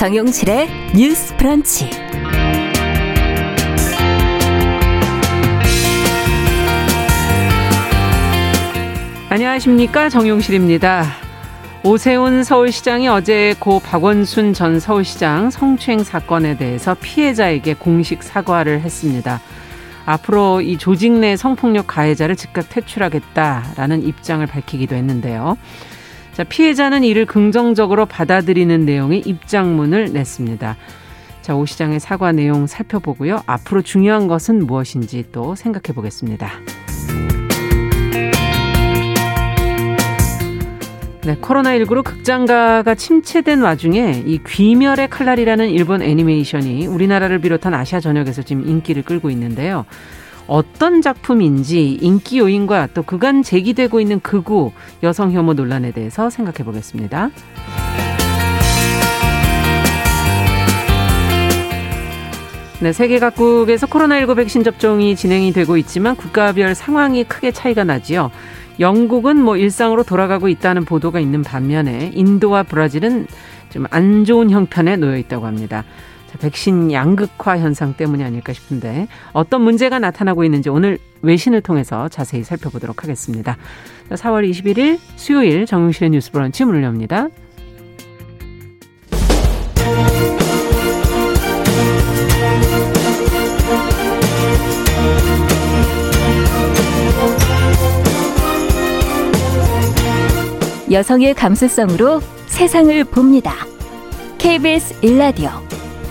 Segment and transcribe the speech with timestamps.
[0.00, 0.66] 정용실의
[0.96, 1.90] 뉴스 프런치.
[9.28, 11.04] 안녕하십니까 정용실입니다.
[11.84, 19.38] 오세훈 서울시장이 어제 고 박원순 전 서울시장 성추행 사건에 대해서 피해자에게 공식 사과를 했습니다.
[20.06, 25.58] 앞으로 이 조직 내 성폭력 가해자를 즉각 퇴출하겠다라는 입장을 밝히기도 했는데요.
[26.32, 30.76] 자, 피해자는 이를 긍정적으로 받아들이는 내용의 입장문을 냈습니다.
[31.42, 33.42] 자, 오 시장의 사과 내용 살펴보고요.
[33.46, 36.50] 앞으로 중요한 것은 무엇인지 또 생각해 보겠습니다.
[41.22, 48.66] 네, 코로나19로 극장가가 침체된 와중에 이 귀멸의 칼날이라는 일본 애니메이션이 우리나라를 비롯한 아시아 전역에서 지금
[48.66, 49.84] 인기를 끌고 있는데요.
[50.50, 54.72] 어떤 작품인지 인기 요인과 또 그간 제기되고 있는 극우
[55.04, 57.30] 여성 혐오 논란에 대해서 생각해 보겠습니다.
[62.80, 68.32] 네, 세계 각국에서 코로나19 백신 접종이 진행이 되고 있지만 국가별 상황이 크게 차이가 나지요.
[68.80, 73.28] 영국은 뭐 일상으로 돌아가고 있다는 보도가 있는 반면에 인도와 브라질은
[73.70, 75.84] 좀 안 좋은 형편에 놓여 있다고 합니다.
[76.30, 82.44] 자, 백신 양극화 현상 때문이 아닐까 싶은데 어떤 문제가 나타나고 있는지 오늘 외신을 통해서 자세히
[82.44, 83.56] 살펴보도록 하겠습니다.
[84.08, 87.28] 자, 4월 21일 수요일 정용실의 뉴스 브런치 문을 엽니다.
[100.92, 103.54] 여성의 감수성으로 세상을 봅니다.
[104.38, 105.69] KBS 일라디오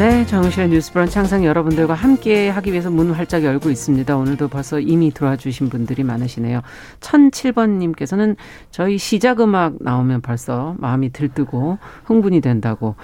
[0.00, 4.16] 네, 정실의 뉴스 브런치 항상 여러분들과 함께 하기 위해서 문 활짝 열고 있습니다.
[4.16, 6.62] 오늘도 벌써 이미 들어와 주신 분들이 많으시네요.
[7.00, 8.36] 1007번님께서는
[8.70, 12.94] 저희 시작 음악 나오면 벌써 마음이 들뜨고 흥분이 된다고.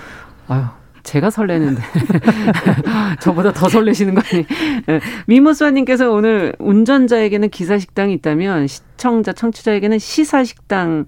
[0.48, 0.62] 아유,
[1.02, 1.82] 제가 설레는데
[3.20, 4.46] 저보다 더 설레시는 거 아니?
[4.86, 5.00] 네.
[5.26, 11.04] 미모수아님께서 오늘 운전자에게는 기사 식당이 있다면 시청자 청취자에게는 시사 식당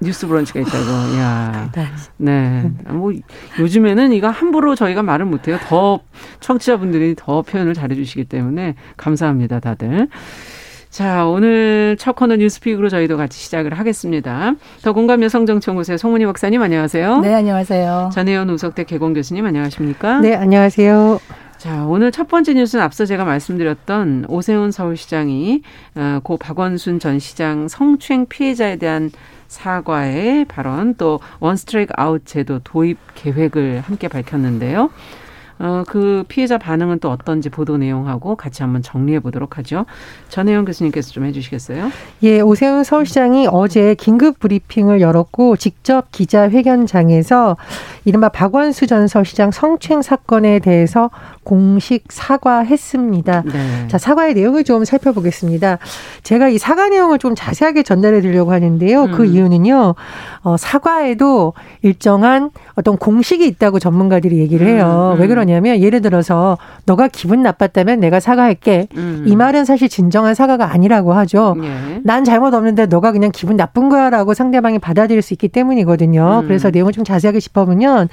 [0.00, 1.18] 뉴스 브런치가 있다고.
[1.18, 1.70] 야.
[2.18, 2.70] 네.
[2.88, 3.12] 뭐
[3.58, 5.58] 요즘에는 이거 함부로 저희가 말을 못 해요.
[5.68, 6.00] 더
[6.40, 10.08] 청취자분들이 더 표현을 잘해 주시기 때문에 감사합니다, 다들.
[10.90, 14.54] 자, 오늘 첫 코너 뉴스픽으로 저희도 같이 시작을 하겠습니다.
[14.82, 17.20] 더 공감 여성정치연구소의 송문희 박사님 안녕하세요.
[17.20, 18.10] 네, 안녕하세요.
[18.14, 20.20] 전혜연 우석대 객원 교수님 안녕하십니까?
[20.20, 21.18] 네, 안녕하세요.
[21.58, 25.62] 자, 오늘 첫 번째 뉴스는 앞서 제가 말씀드렸던 오세훈 서울시장이
[25.94, 29.10] 어, 고 박원순 전 시장 성추행 피해자에 대한
[29.48, 34.90] 사과의 발언 또 원스트라이크 아웃 제도 도입 계획을 함께 밝혔는데요.
[35.58, 39.86] 어, 그 피해자 반응은 또 어떤지 보도 내용하고 같이 한번 정리해 보도록 하죠.
[40.28, 41.90] 전혜영 교수님께서 좀 해주시겠어요?
[42.24, 47.56] 예, 오세훈 서울시장이 어제 긴급 브리핑을 열었고 직접 기자회견장에서
[48.04, 51.10] 이른바 박원수 전 서울시장 성추행 사건에 대해서
[51.46, 53.44] 공식 사과했습니다.
[53.46, 53.86] 네.
[53.86, 55.78] 자, 사과의 내용을 좀 살펴보겠습니다.
[56.24, 59.04] 제가 이 사과 내용을 좀 자세하게 전달해 드리려고 하는데요.
[59.04, 59.16] 그 음.
[59.16, 59.94] 그 이유는요,
[60.42, 61.52] 어, 사과에도
[61.82, 65.12] 일정한 어떤 공식이 있다고 전문가들이 얘기를 해요.
[65.12, 65.20] 음, 음.
[65.20, 68.88] 왜 그러냐면 예를 들어서 너가 기분 나빴다면 내가 사과할게.
[68.96, 69.24] 음.
[69.26, 71.54] 이 말은 사실 진정한 사과가 아니라고 하죠.
[71.62, 72.00] 예.
[72.02, 76.40] 난 잘못 없는데 너가 그냥 기분 나쁜 거야라고 상대방이 받아들일 수 있기 때문이거든요.
[76.42, 76.48] 음.
[76.48, 78.08] 그래서 내용을 좀 자세하게 짚어보면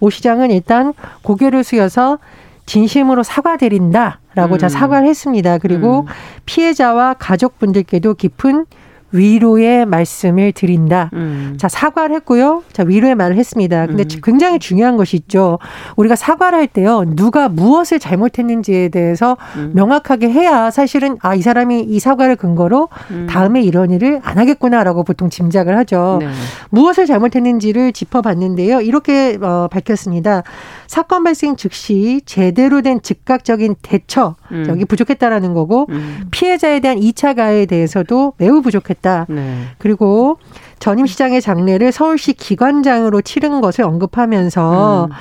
[0.00, 0.92] 오 시장은 일단
[1.22, 2.18] 고개를 숙여서
[2.66, 4.58] 진심으로 사과드린다라고 음.
[4.58, 5.58] 자 사과를 했습니다.
[5.58, 6.06] 그리고 음.
[6.46, 8.66] 피해자와 가족분들께도 깊은
[9.14, 11.10] 위로의 말씀을 드린다.
[11.12, 11.54] 음.
[11.56, 12.64] 자, 사과를 했고요.
[12.72, 13.86] 자, 위로의 말을 했습니다.
[13.86, 14.20] 근데 음.
[14.24, 15.60] 굉장히 중요한 것이 있죠.
[15.94, 17.04] 우리가 사과를 할 때요.
[17.06, 19.70] 누가 무엇을 잘못했는지에 대해서 음.
[19.74, 23.28] 명확하게 해야 사실은 아, 이 사람이 이 사과를 근거로 음.
[23.30, 26.18] 다음에 이런 일을 안 하겠구나라고 보통 짐작을 하죠.
[26.20, 26.28] 네.
[26.70, 28.80] 무엇을 잘못했는지를 짚어봤는데요.
[28.80, 30.42] 이렇게 어, 밝혔습니다.
[30.88, 34.66] 사건 발생 즉시 제대로 된 즉각적인 대처 음.
[34.68, 36.24] 여기 부족했다라는 거고 음.
[36.32, 39.03] 피해자에 대한 2차 가해에 대해서도 매우 부족했다.
[39.04, 39.26] 있다.
[39.28, 39.66] 네.
[39.78, 40.38] 그리고
[40.78, 45.14] 전임 시장의 장례를 서울시 기관장으로 치른 것을 언급하면서 음.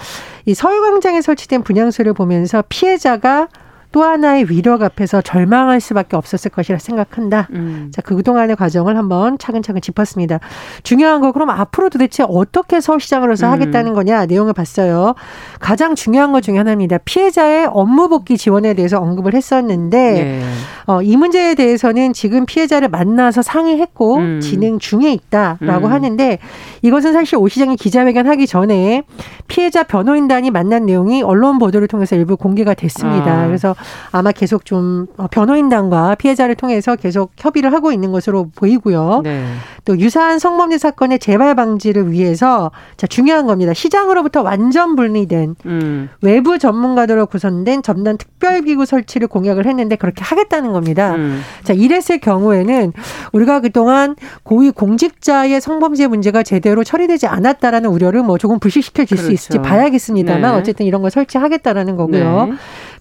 [0.45, 3.49] 이 서울광장에 설치된 분향소를 보면서 피해자가
[3.93, 7.47] 또 하나의 위력 앞에서 절망할 수밖에 없었을 것이라 생각한다.
[7.53, 7.91] 음.
[7.93, 10.39] 자, 그동안의 과정을 한번 차근차근 짚었습니다.
[10.81, 13.51] 중요한 거 그럼 앞으로 도대체 어떻게 서울시장으로서 음.
[13.51, 15.13] 하겠다는 거냐 내용을 봤어요.
[15.59, 16.97] 가장 중요한 것 중에 하나입니다.
[17.05, 20.41] 피해자의 업무 복귀 지원에 대해서 언급을 했었는데 네.
[20.87, 24.39] 어, 이 문제에 대해서는 지금 피해자를 만나서 상의했고 음.
[24.41, 25.91] 진행 중에 있다라고 음.
[25.91, 26.39] 하는데
[26.81, 29.03] 이것은 사실 오 시장이 기자회견 하기 전에
[29.47, 33.43] 피해자 변호인단이 만난 내용이 언론 보도를 통해서 일부 공개가 됐습니다.
[33.43, 33.45] 아.
[33.45, 33.75] 그래서
[34.11, 39.21] 아마 계속 좀 어, 변호인단과 피해자를 통해서 계속 협의를 하고 있는 것으로 보이고요.
[39.23, 39.45] 네.
[39.85, 43.73] 또 유사한 성범죄 사건의 재발 방지를 위해서 자 중요한 겁니다.
[43.73, 46.09] 시장으로부터 완전 분리된 음.
[46.21, 51.15] 외부 전문가들로 구성된 전담 특별기구 설치를 공약을 했는데 그렇게 하겠다는 겁니다.
[51.15, 51.41] 음.
[51.63, 52.93] 자 이랬을 경우에는
[53.33, 59.27] 우리가 그동안 고위 공직자의 성범죄 문제가 제대로 처리되지 않았다라는 우려를 뭐 조금 불식시켜질 그렇죠.
[59.27, 60.57] 수 있을지 봐야겠습니다만 네.
[60.57, 62.45] 어쨌든 이런 걸 설치하겠다라는 거고요.
[62.45, 62.53] 네.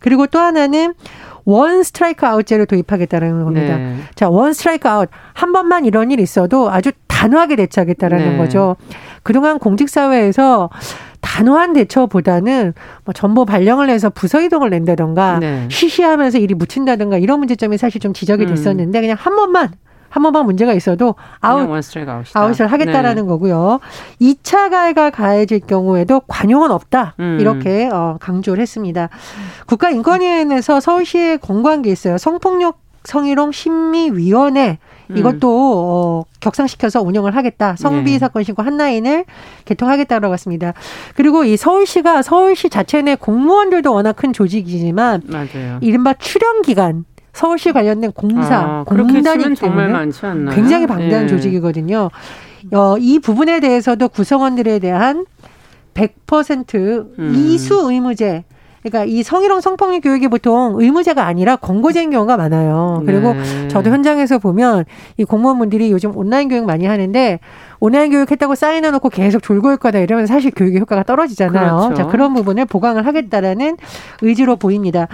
[0.02, 0.94] 그리고 또 하나는
[1.44, 3.76] 원 스트라이크 아웃제를 도입하겠다는 겁니다.
[3.76, 3.96] 네.
[4.14, 8.37] 자, 원 스트라이크 아웃 한 번만 이런 일이 있어도 아주 단호하게 대처하겠다라는 네.
[8.38, 8.76] 거죠.
[9.22, 10.70] 그동안 공직사회에서
[11.20, 15.69] 단호한 대처보다는 뭐 전보 발령을 내서 부서 이동을 낸다던가 네.
[15.70, 18.48] 쉬쉬하면서 일이 묻힌다던가 이런 문제점이 사실 좀 지적이 음.
[18.48, 19.70] 됐었는데 그냥 한 번만
[20.12, 21.66] 한 번만 문제가 있어도 아웃
[22.34, 23.28] 아웃을 하겠다라는 네.
[23.28, 23.80] 거고요.
[24.20, 27.38] 2차 가해가 가해질 경우에도 관용은 없다 음.
[27.40, 29.08] 이렇게 어, 강조를 했습니다.
[29.66, 32.18] 국가인권위원회에서 서울시에 권고한 게 있어요.
[32.18, 34.78] 성폭력 성희롱 심의위원회
[35.10, 35.16] 음.
[35.16, 37.74] 이것도 어, 격상시켜서 운영을 하겠다.
[37.76, 38.18] 성비위 네.
[38.18, 39.24] 사건 신고 핫라인을
[39.64, 40.74] 개통하겠다라고 했습니다.
[41.14, 45.78] 그리고 이 서울시가 서울시 자체 내 공무원들도 워낙 큰 조직이지만 맞아요.
[45.80, 50.11] 이른바 출연 기관 서울시 관련된 공사, 아, 공단이 때문에
[50.55, 51.26] 굉장히 방대한 네.
[51.26, 52.11] 조직이거든요.
[52.73, 55.26] 어, 이 부분에 대해서도 구성원들에 대한
[55.94, 57.32] 100% 음.
[57.34, 58.44] 이수 의무제
[58.82, 63.02] 그러니까 이 성희롱 성폭력 교육이 보통 의무제가 아니라 권고제인 경우가 많아요.
[63.06, 63.69] 그리고 네.
[63.69, 64.84] 저도 현장에서 보면
[65.17, 67.38] 이 공무원분들이 요즘 온라인 교육 많이 하는데
[67.82, 71.88] 온라인 교육했다고 사인해놓고 계속 졸고 있 거다 이러면 사실 교육의 효과가 떨어지잖아요.
[71.88, 71.94] 그렇죠.
[71.94, 73.76] 자 그런 부분을 보강을 하겠다라는
[74.20, 75.08] 의지로 보입니다.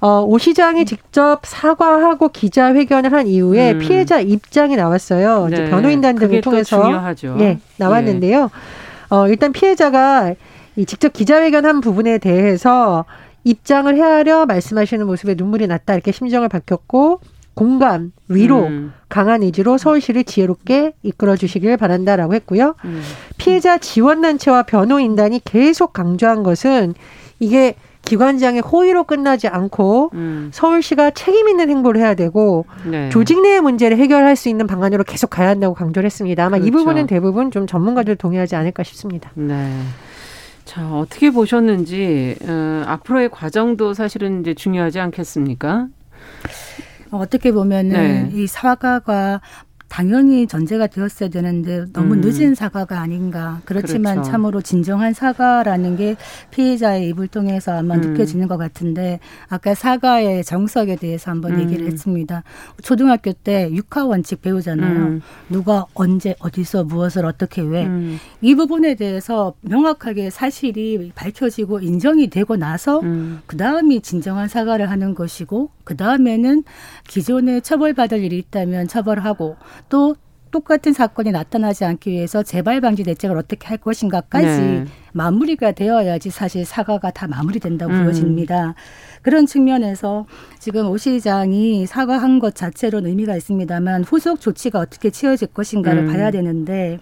[0.00, 3.78] 어, 오 시장이 직접 사과하고 기자회견을 한 이후에 음.
[3.78, 5.48] 피해자 입장이 나왔어요.
[5.48, 5.52] 네.
[5.52, 7.36] 이제 변호인단 등을 통해서 중요하죠.
[7.40, 8.44] 예, 나왔는데요.
[8.44, 9.14] 예.
[9.14, 10.32] 어, 일단 피해자가
[10.76, 13.04] 이 직접 기자회견 한 부분에 대해서
[13.44, 17.20] 입장을 헤아려 말씀하시는 모습에 눈물이 났다 이렇게 심정을 밝혔고
[17.54, 18.92] 공감, 위로, 음.
[19.08, 22.74] 강한 의지로 서울시를 지혜롭게 이끌어 주시길 바란다라고 했고요.
[22.84, 23.02] 음.
[23.38, 26.94] 피해자 지원단체와 변호인단이 계속 강조한 것은
[27.38, 30.50] 이게 기관장의 호의로 끝나지 않고 음.
[30.52, 33.08] 서울시가 책임 있는 행보를 해야 되고 네.
[33.08, 36.44] 조직 내의 문제를 해결할 수 있는 방안으로 계속 가야 한다고 강조를 했습니다.
[36.44, 36.68] 아마 그렇죠.
[36.68, 39.30] 이 부분은 대부분 좀 전문가들 동의하지 않을까 싶습니다.
[39.34, 39.70] 네.
[40.64, 45.88] 자, 어떻게 보셨는지, 어, 앞으로의 과정도 사실은 이제 중요하지 않겠습니까?
[47.18, 48.30] 어떻게 보면은 네.
[48.34, 49.40] 이 사과가
[49.94, 52.20] 당연히 전제가 되었어야 되는데 너무 음.
[52.20, 53.60] 늦은 사과가 아닌가.
[53.64, 54.28] 그렇지만 그렇죠.
[54.32, 56.16] 참으로 진정한 사과라는 게
[56.50, 58.00] 피해자의 입을 통해서 아마 음.
[58.00, 61.60] 느껴지는 것 같은데 아까 사과의 정석에 대해서 한번 음.
[61.60, 62.42] 얘기를 했습니다.
[62.82, 64.98] 초등학교 때 육하 원칙 배우잖아요.
[64.98, 65.22] 음.
[65.48, 67.86] 누가 언제 어디서 무엇을 어떻게 왜.
[67.86, 68.18] 음.
[68.40, 73.42] 이 부분에 대해서 명확하게 사실이 밝혀지고 인정이 되고 나서 음.
[73.46, 76.64] 그 다음이 진정한 사과를 하는 것이고 그 다음에는
[77.06, 79.56] 기존에 처벌받을 일이 있다면 처벌하고
[79.88, 80.16] 또
[80.54, 84.84] 똑같은 사건이 나타나지 않기 위해서 재발 방지 대책을 어떻게 할 것인가까지 네.
[85.12, 88.04] 마무리가 되어야지 사실 사과가 다 마무리된다고 음.
[88.04, 88.76] 보여집니다.
[89.22, 90.26] 그런 측면에서
[90.60, 96.12] 지금 오 시장이 사과한 것 자체로는 의미가 있습니다만 후속 조치가 어떻게 취해질 것인가를 음.
[96.12, 97.00] 봐야 되는데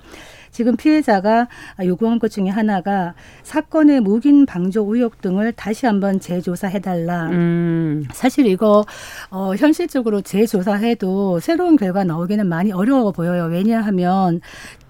[0.53, 1.49] 지금 피해자가
[1.85, 7.31] 요구한 것 중에 하나가 사건의 묵인 방조 의혹 등을 다시 한번 재조사해달라.
[7.31, 8.05] 음.
[8.13, 8.85] 사실 이거
[9.31, 13.47] 어, 현실적으로 재조사해도 새로운 결과 나오기는 많이 어려워 보여요.
[13.47, 14.41] 왜냐하면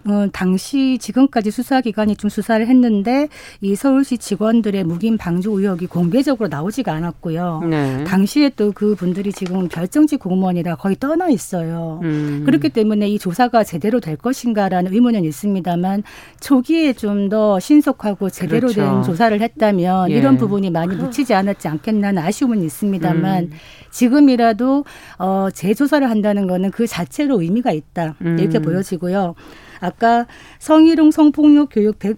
[0.07, 3.29] 어, 당시 지금까지 수사기관이 좀 수사를 했는데
[3.61, 7.63] 이 서울시 직원들의 묵인 방조 의혹이 공개적으로 나오지가 않았고요.
[7.71, 8.05] 네.
[8.05, 12.01] 당시에 또 그 분들이 지금 결정직 공무원이라 거의 떠나 있어요.
[12.03, 12.43] 음.
[12.47, 16.03] 그렇기 때문에 이 조사가 제대로 될 것인가라는 의문은 있습니다만
[16.41, 18.81] 초기에 좀 더 신속하고 제대로 그렇죠.
[18.81, 20.17] 된 조사를 했다면 예.
[20.17, 23.51] 이런 부분이 많이 묻히지 않았지 않겠나는 아쉬움은 있습니다만 음.
[23.91, 24.85] 지금이라도
[25.19, 28.17] 어 재조사를 한다는 거는 그 자체로 의미가 있다.
[28.21, 28.63] 이렇게 음.
[28.63, 29.35] 보여지고요.
[29.83, 30.27] 아까
[30.61, 32.17] 성희롱 성폭력 교육 100%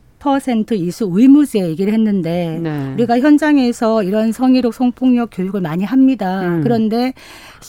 [0.74, 2.92] 이수 의무제 얘기를 했는데 네.
[2.94, 6.40] 우리가 현장에서 이런 성희롱 성폭력 교육을 많이 합니다.
[6.40, 6.60] 음.
[6.62, 7.12] 그런데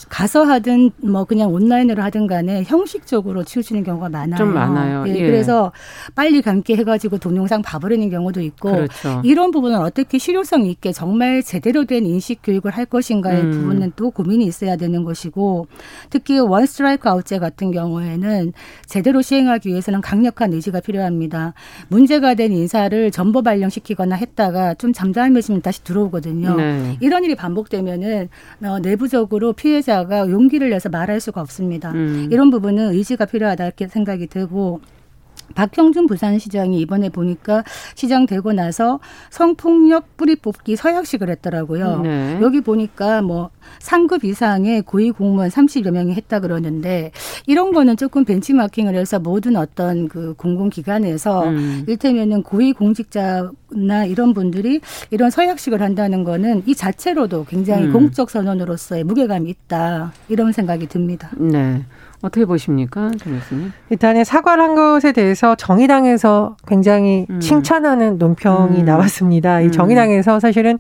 [0.10, 4.38] 가서 하든 뭐 그냥 온라인으로 하든 간에 형식적으로 치우치는 경우가 많아요.
[4.38, 5.06] 좀 많아요.
[5.08, 5.26] 예, 예.
[5.26, 5.72] 그래서
[6.16, 9.22] 빨리 감게 해가지고 동영상 봐버리는 경우도 있고 그렇죠.
[9.24, 13.52] 이런 부분은 어떻게 실효성 있게 정말 제대로 된 인식 교육을 할 것인가의 음.
[13.52, 15.68] 부분은 또 고민이 있어야 되는 것이고
[16.10, 18.54] 특히 원 스트라이크 아웃제 같은 경우에는
[18.86, 21.54] 제대로 시행하기 위해서는 강력한 의지가 필요합니다.
[21.88, 26.56] 문제가 된 인사를 전보 발령시키거나 했다가 좀 잠잠해지면 다시 들어오거든요.
[26.56, 26.98] 네.
[27.02, 28.30] 이런 일이 반복되면은
[28.64, 31.92] 어, 내부적으로 피해 피해자가 용기를 내서 말할 수가 없습니다.
[31.92, 32.30] 음.
[32.32, 34.80] 이런 부분은 의지가 필요하다 이렇게 생각이 들고
[35.54, 37.64] 박형준 부산시장이 이번에 보니까
[37.96, 39.00] 시장 되고 나서
[39.30, 42.02] 성폭력 뿌리 뽑기 서약식을 했더라고요.
[42.02, 42.40] 네.
[42.42, 43.50] 여기 보니까 뭐
[43.80, 47.12] 상급 이상의 고위 공무원 30여 명이 했다 그러는데
[47.48, 51.86] 이런 거는 조금 벤치마킹을 해서 모든 어떤 그 공공기관에서 음.
[51.88, 57.94] 일테면은 고위 공직자나 이런 분들이 이런 서약식을 한다는 거는 이 자체로도 굉장히 음.
[57.94, 61.30] 공적 선언으로서의 무게감이 있다 이런 생각이 듭니다.
[61.38, 61.84] 네.
[62.26, 63.72] 어떻게 보십니까, 정 교수님?
[63.90, 67.40] 일단은 사과를 한 것에 대해서 정의당에서 굉장히 음.
[67.40, 68.86] 칭찬하는 논평이 음.
[68.86, 69.62] 나왔습니다.
[69.62, 69.72] 이 음.
[69.72, 70.80] 정의당에서 사실은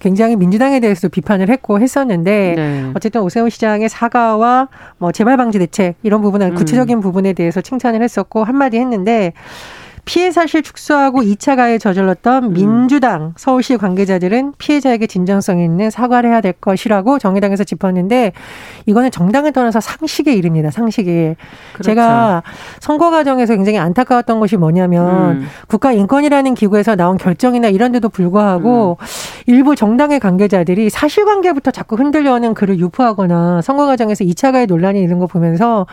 [0.00, 2.90] 굉장히 민주당에 대해서도 비판을 했고 했었는데 네.
[2.94, 4.68] 어쨌든 오세훈 시장의 사과와
[4.98, 6.54] 뭐 재발 방지 대책 이런 부분은 음.
[6.54, 9.34] 구체적인 부분에 대해서 칭찬을 했었고 한마디 했는데
[10.10, 12.52] 피해 사실 축소하고 2차 가해 저질렀던 음.
[12.52, 18.32] 민주당 서울시 관계자들은 피해자에게 진정성 있는 사과를 해야 될 것이라고 정의당에서 짚었는데
[18.86, 20.72] 이거는 정당을 떠나서 상식의 일입니다.
[20.72, 21.36] 상식의.
[21.74, 21.82] 그렇죠.
[21.84, 22.42] 제가
[22.80, 25.46] 선거 과정에서 굉장히 안타까웠던 것이 뭐냐면 음.
[25.68, 29.06] 국가인권이라는 기구에서 나온 결정이나 이런 데도 불구하고 음.
[29.46, 35.28] 일부 정당의 관계자들이 사실관계부터 자꾸 흔들려는 글을 유포하거나 선거 과정에서 2차 가해 논란이 있는 거
[35.28, 35.86] 보면서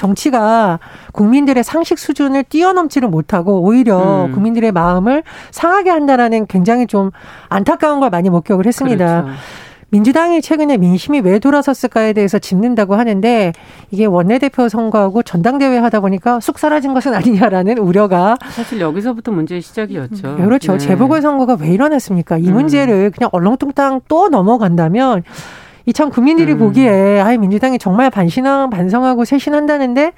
[0.00, 0.78] 정치가
[1.12, 4.32] 국민들의 상식 수준을 뛰어넘지를 못하고 오히려 음.
[4.32, 7.10] 국민들의 마음을 상하게 한다라는 굉장히 좀
[7.50, 9.22] 안타까운 걸 많이 목격을 했습니다.
[9.22, 9.38] 그렇죠.
[9.90, 13.52] 민주당이 최근에 민심이 왜 돌아섰을까에 대해서 짚는다고 하는데
[13.90, 20.36] 이게 원내대표 선거하고 전당대회 하다 보니까 쑥 사라진 것은 아니냐라는 우려가 사실 여기서부터 문제의 시작이었죠.
[20.36, 20.72] 그렇죠.
[20.72, 20.78] 네.
[20.78, 22.38] 재보궐 선거가 왜 일어났습니까?
[22.38, 22.54] 이 음.
[22.54, 25.24] 문제를 그냥 얼렁뚱땅 또 넘어간다면
[25.86, 26.58] 이 참 국민들이 음.
[26.58, 30.12] 보기에 아이 민주당이 정말 반신앙 반성하고 쇄신한다는데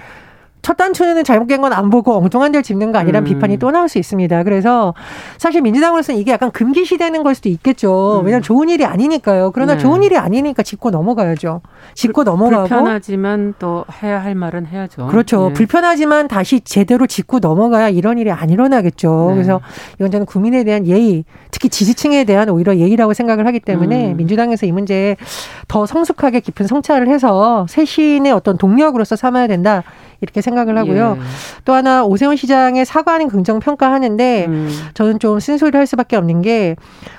[0.62, 3.24] 첫 단추는 잘못 깬건안 보고 엉뚱한 데를 짚는 거 아니란 음.
[3.24, 4.44] 비판이 또 나올 수 있습니다.
[4.44, 4.94] 그래서
[5.36, 8.20] 사실 민주당으로서는 이게 약간 금기시되는 걸 수도 있겠죠.
[8.20, 8.24] 음.
[8.26, 9.50] 왜냐하면 좋은 일이 아니니까요.
[9.52, 9.80] 그러나 네.
[9.80, 11.62] 좋은 일이 아니니까 짚고 넘어가야죠.
[11.94, 12.68] 짚고 넘어가고.
[12.68, 15.08] 불편하지만 또 해야 할 말은 해야죠.
[15.08, 15.48] 그렇죠.
[15.48, 15.54] 네.
[15.54, 19.26] 불편하지만 다시 제대로 짚고 넘어가야 이런 일이 안 일어나겠죠.
[19.30, 19.34] 네.
[19.34, 19.60] 그래서
[19.98, 24.16] 이건 저는 국민에 대한 예의, 특히 지지층에 대한 오히려 예의라고 생각을 하기 때문에 음.
[24.16, 25.16] 민주당에서 이 문제에
[25.66, 29.82] 더 성숙하게 깊은 성찰을 해서 쇄신의 어떤 동력으로서 삼아야 된다.
[30.22, 31.16] 이렇게 생각을 하고요.
[31.18, 31.22] 예.
[31.64, 34.70] 또 하나 오세훈 시장의 사과는 긍정 평가하는데 음.
[34.94, 36.76] 저는 좀 쓴소리를 할 수밖에 없는 게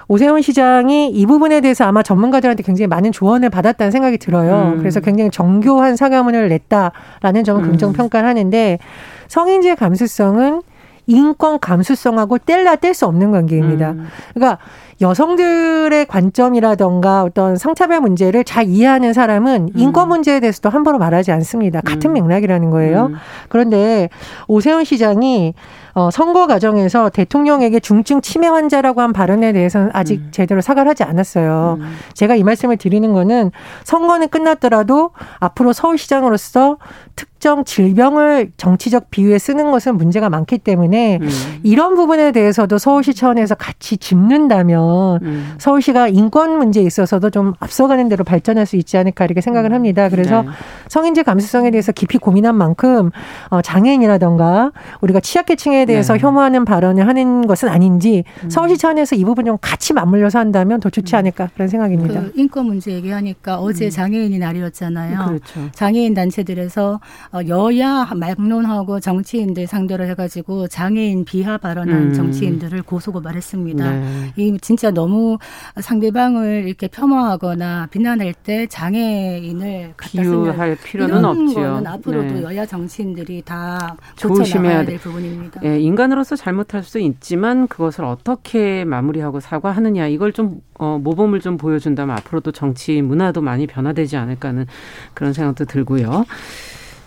[0.08, 4.74] 오세훈 시장이 이 부분에 대해서 아마 전문가들한테 굉장히 많은 조언을 받았다는 생각이 들어요.
[4.76, 4.80] 음.
[4.80, 7.94] 그래서 굉장히 정교한 사과문을 냈다라는 점은 긍정 음.
[7.94, 8.80] 평가를 하는데
[9.28, 10.62] 성인지의 감수성은
[11.06, 13.92] 인권 감수성하고 뗄라 뗄 수 없는 관계입니다.
[13.92, 14.08] 음.
[14.34, 14.60] 그러니까
[15.04, 19.80] 여성들의 관점이라던가 어떤 성차별 문제를 잘 이해하는 사람은 음.
[19.80, 21.82] 인권 문제에 대해서도 함부로 말하지 않습니다.
[21.82, 22.14] 같은 음.
[22.14, 23.08] 맥락이라는 거예요.
[23.08, 23.16] 음.
[23.50, 24.10] 그런데
[24.48, 25.54] 오세훈 시장이
[25.96, 30.28] 어, 선거 과정에서 대통령에게 중증 치매 환자라고 한 발언에 대해서는 아직 음.
[30.32, 31.78] 제대로 사과를 하지 않았어요.
[31.80, 31.96] 음.
[32.16, 33.52] 제가 이 말씀을 드리는 거는
[33.84, 36.78] 선거는 끝났더라도 앞으로 서울시장으로서
[37.16, 41.30] 특정 질병을 정치적 비유에 쓰는 것은 문제가 많기 때문에 음.
[41.62, 45.56] 이런 부분에 대해서도 서울시 차원에서 같이 짚는다면 음.
[45.58, 49.76] 서울시가 인권 문제에 있어서도 좀 앞서가는 대로 발전할 수 있지 않을까 이렇게 생각을 음.
[49.76, 50.10] 합니다.
[50.10, 50.50] 그래서 네.
[50.88, 53.12] 성인지 감수성에 대해서 깊이 고민한 만큼
[53.50, 54.72] 어, 장애인이라던가
[55.02, 56.20] 우리가 취약계층에 대해서 네.
[56.20, 58.50] 혐오하는 발언을 하는 것은 아닌지 음.
[58.50, 61.20] 서울시 차원에서 이 부분 좀 같이 맞물려서 한다면 더 좋지 음.
[61.20, 62.22] 않을까 그런 생각입니다.
[62.22, 63.90] 그 인권 문제 얘기하니까 어제 음.
[63.90, 65.26] 장애인이 날이었잖아요.
[65.26, 65.72] 그렇죠.
[65.74, 67.00] 장애인 단체들에서
[67.34, 72.14] 어, 여야 막론하고 정치인들 상대로 해가지고 장애인 비하 발언한 음.
[72.14, 73.92] 정치인들을 고소 고발했습니다.
[73.92, 74.34] 네.
[74.36, 75.38] 이 진짜 너무
[75.80, 81.54] 상대방을 이렇게 폄하하거나 비난할 때 장애인을 비유할 필요는 없죠.
[81.54, 82.42] 거는 앞으로도 네.
[82.42, 85.62] 여야 정치인들이 다 조심해야 될 부분입니다.
[85.62, 85.80] 네.
[85.80, 92.52] 인간으로서 잘못할 수 있지만 그것을 어떻게 마무리하고 사과하느냐 이걸 좀 어, 모범을 좀 보여준다면 앞으로도
[92.52, 94.66] 정치 문화도 많이 변화되지 않을까 하는
[95.14, 96.26] 그런 생각도 들고요.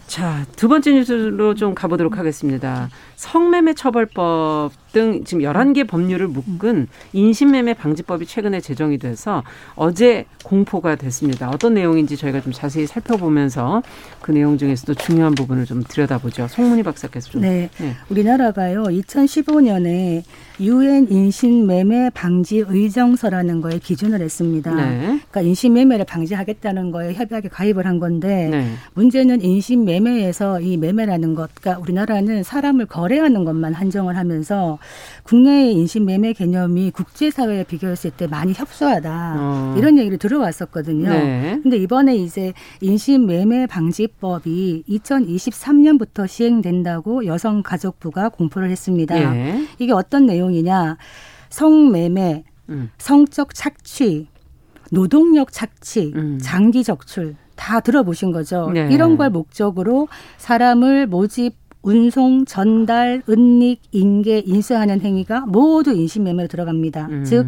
[0.06, 2.88] 자, 두 번째 뉴스로 좀 가보도록 하겠습니다.
[3.16, 9.42] 성매매 처벌법 등 지금 열한 개 법률을 묶은 인신매매 방지법이 최근에 제정이 돼서
[9.74, 11.50] 어제 공포가 됐습니다.
[11.50, 13.82] 어떤 내용인지 저희가 좀 자세히 살펴보면서
[14.22, 16.48] 그 내용 중에서도 중요한 부분을 좀 들여다보죠.
[16.48, 17.42] 송문희 박사께서 좀.
[17.42, 17.68] 네.
[17.78, 17.92] 네.
[18.08, 18.84] 우리나라가요.
[18.84, 20.22] 2015년에
[20.60, 24.74] 유엔 인신매매 방지 의정서라는 거에 기준을 했습니다.
[24.74, 25.00] 네.
[25.00, 28.66] 그러니까 인신매매를 방지하겠다는 거에 협약에 가입을 한 건데 네.
[28.94, 34.78] 문제는 인신매매에서 이 매매라는 것, 그러니까 우리나라는 사람을 거래하는 것만 한정을 하면서
[35.24, 39.74] 국내의 인신매매 개념이 국제사회에 비교했을 때 많이 협소하다 어.
[39.76, 41.10] 이런 얘기를 들어왔었거든요.
[41.10, 41.60] 네.
[41.62, 49.16] 근데 이번에 이제 인신매매 방지법이 2023년부터 시행된다고 여성가족부가 공포를 했습니다.
[49.36, 49.66] 예.
[49.78, 50.46] 이게 어떤 내용?
[50.46, 50.96] 내용이냐
[51.50, 52.90] 성매매, 음.
[52.98, 54.28] 성적 착취,
[54.90, 56.38] 노동력 착취, 음.
[56.40, 58.70] 장기 적출 다 들어보신 거죠.
[58.72, 58.88] 네.
[58.92, 61.54] 이런 걸 목적으로 사람을 모집
[61.86, 67.06] 운송, 전달, 은닉, 인계, 인수하는 행위가 모두 인신매매로 들어갑니다.
[67.10, 67.24] 음.
[67.24, 67.46] 즉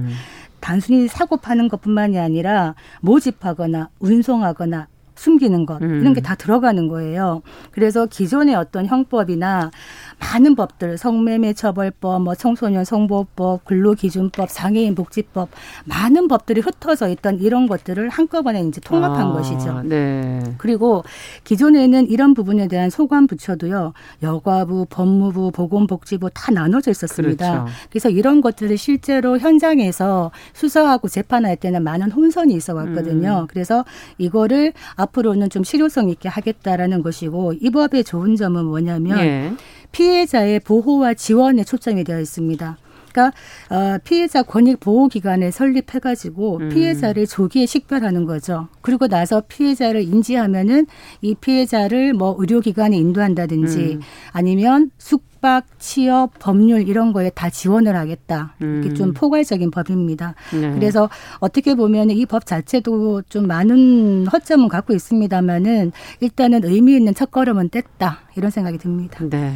[0.60, 6.00] 단순히 사고 파는 것뿐만이 아니라 모집하거나 운송하거나 숨기는 것 음.
[6.00, 7.42] 이런 게 다 들어가는 거예요.
[7.72, 9.72] 그래서 기존의 어떤 형법이나
[10.20, 15.48] 많은 법들 성매매 처벌법, 뭐 청소년 성보호법, 근로기준법, 장애인 복지법
[15.84, 19.82] 많은 법들이 흩어져 있던 이런 것들을 한꺼번에 이제 통합한 아, 것이죠.
[19.84, 20.42] 네.
[20.58, 21.04] 그리고
[21.44, 27.64] 기존에는 이런 부분에 대한 소관 부처도요 여가부, 법무부, 보건복지부 다 나눠져 있었습니다.
[27.64, 27.72] 그렇죠.
[27.90, 33.42] 그래서 이런 것들을 실제로 현장에서 수사하고 재판할 때는 많은 혼선이 있어 왔거든요.
[33.42, 33.46] 음.
[33.48, 33.84] 그래서
[34.18, 39.52] 이거를 앞으로는 좀 실효성 있게 하겠다라는 것이고 이 법의 좋은 점은 뭐냐면 예.
[39.92, 42.76] 피해자의 보호와 지원에 초점이 되어 있습니다.
[43.18, 43.32] 그러니까
[43.70, 46.68] 어, 피해자 권익 보호 기관을 설립해 가지고 음.
[46.68, 48.68] 피해자를 조기에 식별하는 거죠.
[48.80, 50.86] 그리고 나서 피해자를 인지하면은
[51.20, 54.00] 이 피해자를 뭐 의료기관에 인도한다든지 음.
[54.30, 58.54] 아니면 숙박, 취업, 법률 이런 거에 다 지원을 하겠다.
[58.60, 58.94] 이렇게 음.
[58.94, 60.34] 좀 포괄적인 법입니다.
[60.52, 60.72] 네.
[60.74, 61.10] 그래서
[61.40, 68.18] 어떻게 보면 이 법 자체도 좀 많은 허점은 갖고 있습니다만은 일단은 의미 있는 첫걸음은 뗐다
[68.36, 69.24] 이런 생각이 듭니다.
[69.30, 69.54] 네.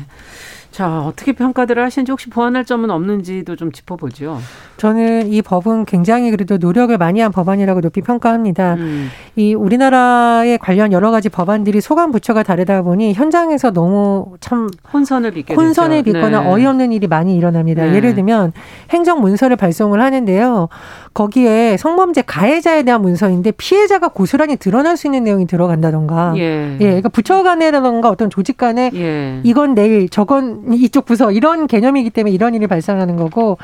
[0.73, 4.38] 자, 어떻게 평가들을 하시는지 혹시 보완할 점은 없는지도 좀 짚어보죠.
[4.79, 8.75] 저는 이 법은 굉장히 그래도 노력을 많이 한 법안이라고 높이 평가합니다.
[8.75, 9.09] 음.
[9.37, 15.55] 이 우리나라에 관련 여러 가지 법안들이 소관 부처가 다르다 보니 현장에서 너무 참 혼선을 빚게
[15.55, 16.49] 혼선을 빚거나 네.
[16.49, 17.85] 어이없는 일이 많이 일어납니다.
[17.85, 17.95] 네.
[17.95, 18.55] 예를 들면
[18.91, 20.69] 행정 문서를 발송을 하는데요.
[21.12, 26.33] 거기에 성범죄 가해자에 대한 문서인데 피해자가 고스란히 드러날 수 있는 내용이 들어간다던가.
[26.38, 26.76] 예.
[26.81, 29.41] 예 그러니까 부처 간에라던가 어떤 조직 간에 예.
[29.45, 33.59] 이건 내일 저건 이쪽 부서 이런 개념이기 때문에 이런 일이 발생하는 거고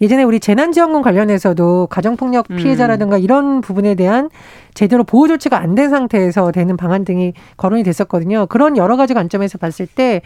[0.00, 2.56] 예전에 우리 재난지원금 관련해서도 가정폭력 음.
[2.56, 3.22] 피해자라든가 음.
[3.22, 4.30] 이런 부분에 대한
[4.72, 8.46] 제대로 보호 조치가 안 된 상태에서 되는 방안 등이 거론이 됐었거든요.
[8.46, 10.22] 그런 여러 가지 관점에서 봤을 때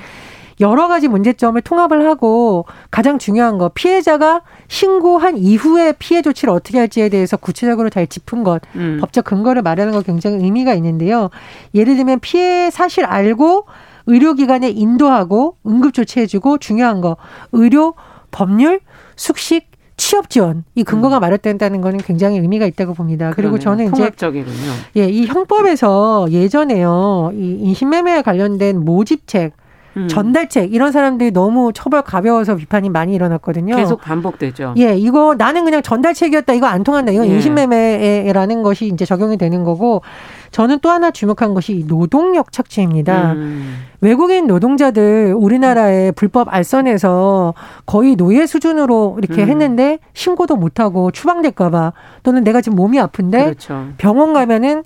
[0.61, 7.09] 여러 가지 문제점을 통합을 하고 가장 중요한 거 피해자가 신고한 이후에 피해 조치를 어떻게 할지에
[7.09, 8.99] 대해서 구체적으로 잘 짚은 것 음.
[9.01, 11.31] 법적 근거를 말하는 거 굉장히 의미가 있는데요.
[11.75, 13.67] 예를 들면 피해 사실 알고
[14.09, 17.17] 의료기관에 인도하고 응급조치해주고 중요한 거
[17.53, 17.95] 의료
[18.31, 18.81] 법률
[19.17, 21.21] 숙식 취업 지원 이 근거가 음.
[21.21, 23.33] 마련된다는 거는 굉장히 의미가 있다고 봅니다.
[23.35, 24.73] 그리고 저는 이제 통합적이군요.
[24.97, 29.53] 예, 이 형법에서 예전에요 이 인신매매에 관련된 모집책
[29.99, 30.09] 음.
[30.09, 33.77] 전달책 이런 사람들이 너무 처벌 가벼워서 비판이 많이 일어났거든요.
[33.77, 34.75] 계속 반복되죠.
[34.79, 36.55] 예, 이거 나는 그냥 전달책이었다.
[36.55, 37.13] 이거 안 통한다.
[37.13, 37.35] 이건 예.
[37.35, 40.03] 인신매매라는 것이 이제 적용이 되는 거고
[40.51, 43.33] 저는 또 하나 주목한 것이 노동력 착취입니다.
[43.33, 43.85] 음.
[44.01, 49.49] 외국인 노동자들 우리나라에 불법 알선해서 거의 노예 수준으로 이렇게 음.
[49.49, 53.89] 했는데 신고도 못하고 추방될까봐 또는 내가 지금 몸이 아픈데 그렇죠.
[53.99, 54.85] 병원 가면은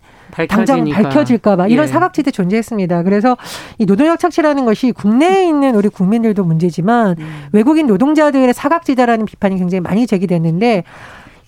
[0.48, 1.90] 당장 밝혀질까봐 이런 예.
[1.90, 3.02] 사각지대 존재했습니다.
[3.02, 3.36] 그래서
[3.78, 7.44] 이 노동력 착취라는 것이 국내에 있는 우리 국민들도 문제지만 음.
[7.52, 10.84] 외국인 노동자들의 사각지대라는 비판이 굉장히 많이 제기됐는데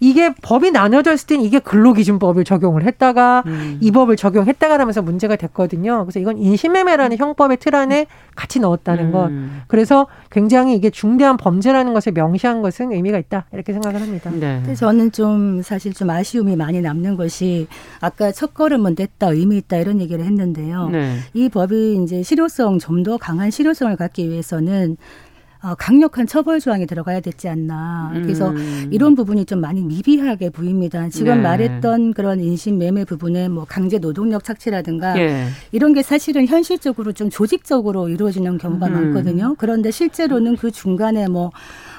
[0.00, 3.78] 이게 법이 나눠져 있을 땐 이게 근로기준법을 적용을 했다가 음.
[3.80, 6.04] 이 법을 적용했다가 하면서 문제가 됐거든요.
[6.04, 9.12] 그래서 이건 인신매매라는 형법의 틀 안에 같이 넣었다는 음.
[9.12, 9.30] 것.
[9.68, 14.30] 그래서 굉장히 이게 중대한 범죄라는 것을 명시한 것은 의미가 있다 이렇게 생각을 합니다.
[14.34, 14.74] 네.
[14.74, 17.68] 저는 좀 사실 좀 아쉬움이 많이 남는 것이
[18.00, 20.88] 아까 첫 걸음은 됐다 의미 있다 이런 얘기를 했는데요.
[20.88, 21.16] 네.
[21.34, 25.33] 이 법이 이제 실효성 좀 더 강한 실효성을 갖기 위해서는 어,
[25.78, 28.10] 강력한 처벌 조항이 들어가야 되지 않나.
[28.14, 28.88] 그래서 음.
[28.90, 31.08] 이런 부분이 좀 많이 미비하게 보입니다.
[31.08, 31.42] 지금 네.
[31.42, 35.46] 말했던 그런 인신 매매 부분에 뭐 강제 노동력 착취라든가 예.
[35.72, 38.92] 이런 게 사실은 현실적으로 좀 조직적으로 이루어지는 경우가 음.
[38.92, 39.54] 많거든요.
[39.56, 41.50] 그런데 실제로는 그 중간에 뭐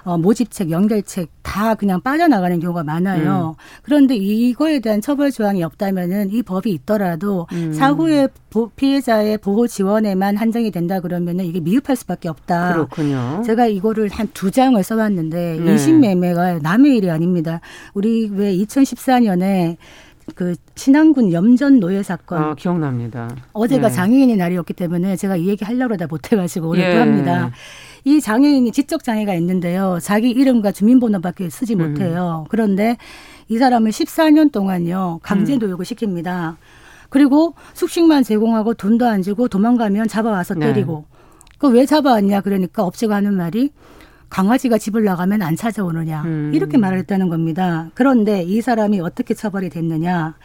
[0.03, 3.55] 어, 모집책, 연결책 다 그냥 빠져나가는 경우가 많아요.
[3.57, 3.63] 음.
[3.81, 7.71] 그런데 이거에 대한 처벌 조항이 없다면은 이 법이 있더라도 음.
[7.71, 8.27] 사후에
[8.75, 12.73] 피해자의 보호 지원에만 한정이 된다 그러면은 이게 미흡할 수밖에 없다.
[12.73, 13.41] 그렇군요.
[13.45, 15.71] 제가 이거를 한 두 장을 써봤는데 네.
[15.71, 17.61] 인신매매가 남의 일이 아닙니다.
[17.93, 19.77] 우리 왜 2014년에
[20.33, 22.41] 그 신안군 염전 노예 사건.
[22.43, 23.29] 아, 기억납니다.
[23.53, 23.93] 어제가 네.
[23.93, 26.95] 장애인의 날이었기 때문에 제가 이 얘기 하려고 하다 못해가지고 오늘 예.
[26.95, 27.51] 또 합니다.
[28.05, 29.97] 이 장애인이 지적 장애가 있는데요.
[29.99, 31.79] 자기 이름과 주민번호밖에 쓰지 음.
[31.79, 32.45] 못해요.
[32.49, 32.97] 그런데
[33.49, 35.59] 이 사람을 14년 동안요 강제 음.
[35.59, 36.55] 노역을 시킵니다.
[37.09, 40.67] 그리고 숙식만 제공하고 돈도 안 주고 도망가면 잡아와서 네.
[40.67, 41.05] 때리고.
[41.09, 41.15] 네.
[41.57, 43.71] 그왜 잡아왔냐 그러니까 업체가 하는 말이
[44.29, 46.51] 강아지가 집을 나가면 안 찾아오느냐 음.
[46.53, 47.89] 이렇게 말을 했다는 겁니다.
[47.95, 50.35] 그런데 이 사람이 어떻게 처벌이 됐느냐?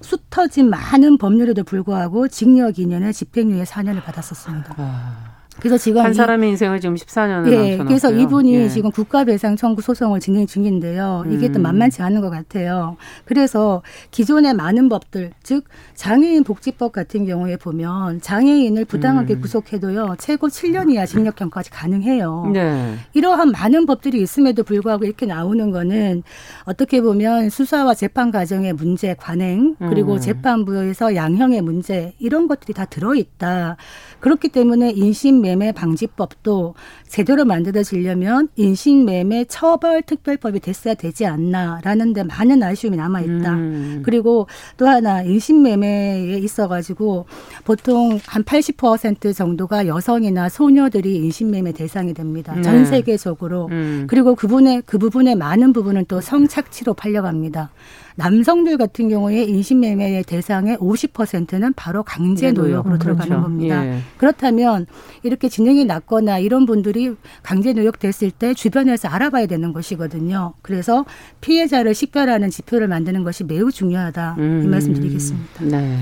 [0.00, 4.74] 숱터진 많은 법률에도 불구하고 징역 2년에 집행유예 4년을 받았었습니다.
[4.78, 5.31] 아.
[5.58, 8.68] 그래서 지금 한 사람의 인생을 지금 14년을 예, 그래서 이분이 예.
[8.68, 11.24] 지금 국가배상 청구 소송을 진행 중인데요.
[11.30, 11.52] 이게 음.
[11.52, 12.96] 또 만만치 않은 것 같아요.
[13.24, 19.40] 그래서 기존의 많은 법들, 즉 장애인 복지법 같은 경우에 보면 장애인을 부당하게 음.
[19.40, 22.50] 구속해도요 최고 7년 이하 징역형까지 가능해요.
[22.52, 22.94] 네.
[23.12, 26.22] 이러한 많은 법들이 있음에도 불구하고 이렇게 나오는 거는
[26.64, 30.20] 어떻게 보면 수사와 재판 과정의 문제, 관행 그리고 음.
[30.20, 33.76] 재판부에서 양형의 문제 이런 것들이 다 들어있다.
[34.22, 36.74] 그렇기 때문에 인신매매 방지법도
[37.08, 43.52] 제대로 만들어지려면 인신매매 처벌 특별법이 됐어야 되지 않나라는 데 많은 아쉬움이 남아 있다.
[43.54, 44.02] 음.
[44.04, 47.26] 그리고 또 하나 인신매매에 있어 가지고
[47.64, 52.54] 보통 한 80% 정도가 여성이나 소녀들이 인신매매 대상이 됩니다.
[52.54, 52.62] 네.
[52.62, 53.66] 전 세계적으로.
[53.72, 54.06] 음.
[54.08, 57.70] 그리고 그분의 그 부분의 많은 부분은 또 성착취로 팔려갑니다.
[58.16, 63.16] 남성들 같은 경우에 인신매매의 대상의 50%는 바로 강제 노역으로 그렇죠.
[63.16, 63.86] 들어가는 겁니다.
[63.86, 63.98] 예.
[64.16, 64.86] 그렇다면
[65.22, 70.54] 이렇게 진행이 낮거나 이런 분들이 강제 노역됐을 때 주변에서 알아봐야 되는 것이거든요.
[70.62, 71.04] 그래서
[71.40, 74.36] 피해자를 식별하는 지표를 만드는 것이 매우 중요하다.
[74.38, 74.62] 음.
[74.64, 75.64] 이 말씀 드리겠습니다.
[75.64, 75.98] 네.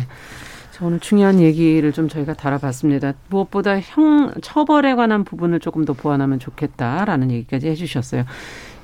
[0.83, 3.13] 오늘 중요한 얘기를 좀 저희가 다뤄봤습니다.
[3.29, 8.25] 무엇보다 형 처벌에 관한 부분을 조금 더 보완하면 좋겠다라는 얘기까지 해주셨어요.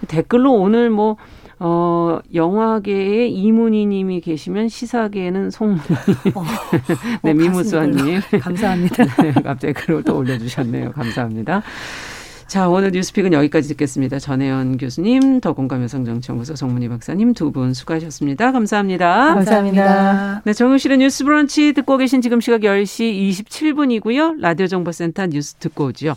[0.07, 1.17] 댓글로 오늘 뭐
[1.59, 5.81] 어, 영화계에 이문희 님이 계시면 시사계에는 송문희.
[6.35, 6.45] 어,
[7.23, 8.21] 네, 어, 미무수아 님.
[8.41, 9.05] 감사합니다.
[9.23, 10.93] 네, 갑자기 글을 또 올려주셨네요.
[10.93, 11.63] 감사합니다.
[12.47, 14.21] 자, 오늘 뉴스픽은 여기까지 듣겠습니다.
[14.21, 18.53] 전혜연 교수님, 더공감 여성정치연구소 송문희 박사님 두 분 수고하셨습니다.
[18.53, 19.35] 감사합니다.
[19.35, 20.43] 감사합니다.
[20.45, 24.41] 네, 정용실의 뉴스 브런치 듣고 계신 지금 시각 10시 27분이고요.
[24.41, 26.15] 라디오 정보센터 뉴스 듣고 오죠.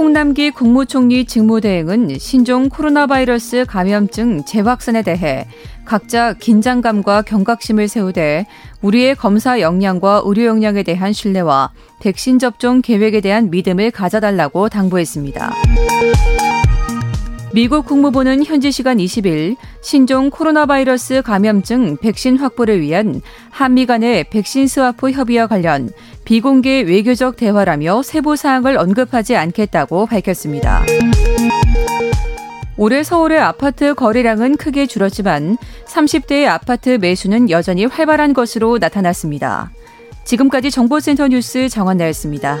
[0.00, 5.46] 홍남기 국무총리 직무대행은 신종 코로나 바이러스 감염증 재확산에 대해
[5.84, 8.46] 각자 긴장감과 경각심을 세우되
[8.80, 15.52] 우리의 검사 역량과 의료 역량에 대한 신뢰와 백신 접종 계획에 대한 믿음을 가져달라고 당부했습니다.
[17.52, 24.68] 미국 국무부는 현지 시간 20일 신종 코로나 바이러스 감염증 백신 확보를 위한 한미 간의 백신
[24.68, 25.90] 스와프 협의와 관련
[26.30, 30.84] 비공개 외교적 대화라며 세부 사항을 언급하지 않겠다고 밝혔습니다.
[32.76, 39.72] 올해 서울의 아파트 거래량은 크게 줄었지만 30대의 아파트 매수는 여전히 활발한 것으로 나타났습니다.
[40.22, 42.60] 지금까지 정보센터 뉴스 정한나였습니다.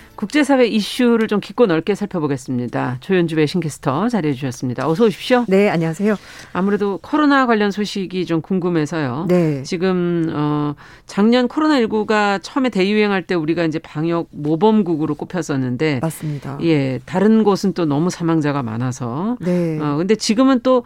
[0.21, 2.97] 국제사회 이슈를 좀 깊고 넓게 살펴보겠습니다.
[2.99, 4.87] 조현주 외신캐스터 자리해 주셨습니다.
[4.87, 5.45] 어서 오십시오.
[5.47, 6.15] 네, 안녕하세요.
[6.53, 9.25] 아무래도 코로나 관련 소식이 좀 궁금해서요.
[9.27, 9.63] 네.
[9.63, 10.75] 지금 어
[11.07, 16.59] 작년 코로나 19가 처음에 대유행할 때 우리가 이제 방역 모범국으로 꼽혔었는데 맞습니다.
[16.61, 19.79] 예, 다른 곳은 또 너무 사망자가 많아서 네.
[19.79, 20.83] 어 근데 지금은 또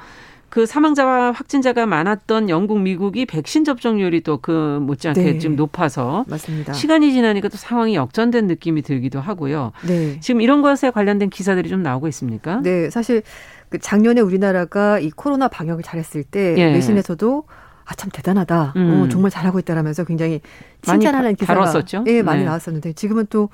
[0.56, 5.38] 그 사망자와 확진자가 많았던 영국, 미국이 백신 접종률이 또 그 못지않게 네.
[5.38, 6.72] 지금 높아서 맞습니다.
[6.72, 9.74] 시간이 지나니까 또 상황이 역전된 느낌이 들기도 하고요.
[9.86, 10.18] 네.
[10.22, 12.62] 지금 이런 것에 관련된 기사들이 좀 나오고 있습니까?
[12.62, 13.22] 네, 사실
[13.68, 16.66] 그 작년에 우리나라가 이 코로나 방역을 잘했을 때 예.
[16.74, 17.44] 외신에서도
[17.84, 18.74] 아참 대단하다.
[18.78, 19.02] 음.
[19.02, 20.40] 어, 정말 잘하고 있다라면서 굉장히
[20.84, 22.06] 칭찬하는 기사가 다뤘었죠?
[22.08, 22.46] 예, 많이 네.
[22.46, 23.50] 나왔었는데 지금은 또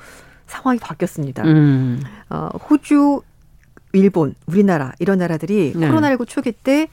[0.45, 1.43] 상황이 바뀌었습니다.
[1.45, 2.03] 음.
[2.29, 3.21] 어, 호주
[3.93, 5.89] 일본, 우리나라 이런 나라들이 네.
[5.89, 6.87] 코로나19 초기 때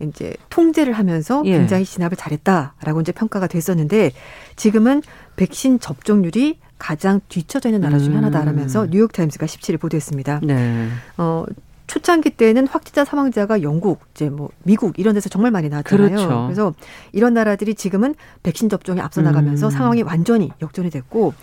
[0.00, 1.58] 이제 통제를 하면서 예.
[1.58, 4.12] 굉장히 진압을 잘했다라고 이제 평가가 됐었는데
[4.56, 5.02] 지금은
[5.36, 8.16] 백신 접종률이 가장 뒤처져 있는 나라 중에 음.
[8.16, 10.40] 하나다라면서 뉴욕 타임스가 17일 보도했습니다.
[10.42, 10.88] 네.
[11.18, 11.44] 어
[11.86, 16.08] 초창기 때는 확진자 사망자가 영국, 이제 뭐 미국 이런 데서 정말 많이 나왔잖아요.
[16.08, 16.44] 그렇죠.
[16.46, 16.72] 그래서
[17.10, 19.70] 이런 나라들이 지금은 백신 접종에 앞서 나가면서 음.
[19.70, 21.34] 상황이 완전히 역전이 됐고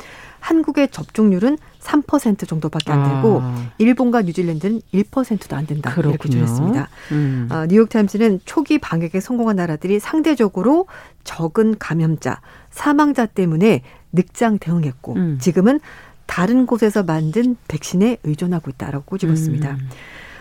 [0.48, 3.70] 한국의 접종률은 3% 정도밖에 안 되고 아.
[3.80, 6.14] 일본과 뉴질랜드는 1%도 안 된다 그렇군요.
[6.14, 6.90] 이렇게 주했습니다.
[7.12, 7.48] 음.
[7.52, 10.88] 아, 뉴욕타임스는 초기 방역에 성공한 나라들이 상대적으로
[11.26, 13.82] 적은 감염자, 사망자 때문에
[14.14, 15.38] 늑장 대응했고 음.
[15.42, 15.82] 지금은
[16.28, 19.72] 다른 곳에서 만든 백신에 의존하고 있다라고 꼬집었습니다.
[19.72, 19.90] 음.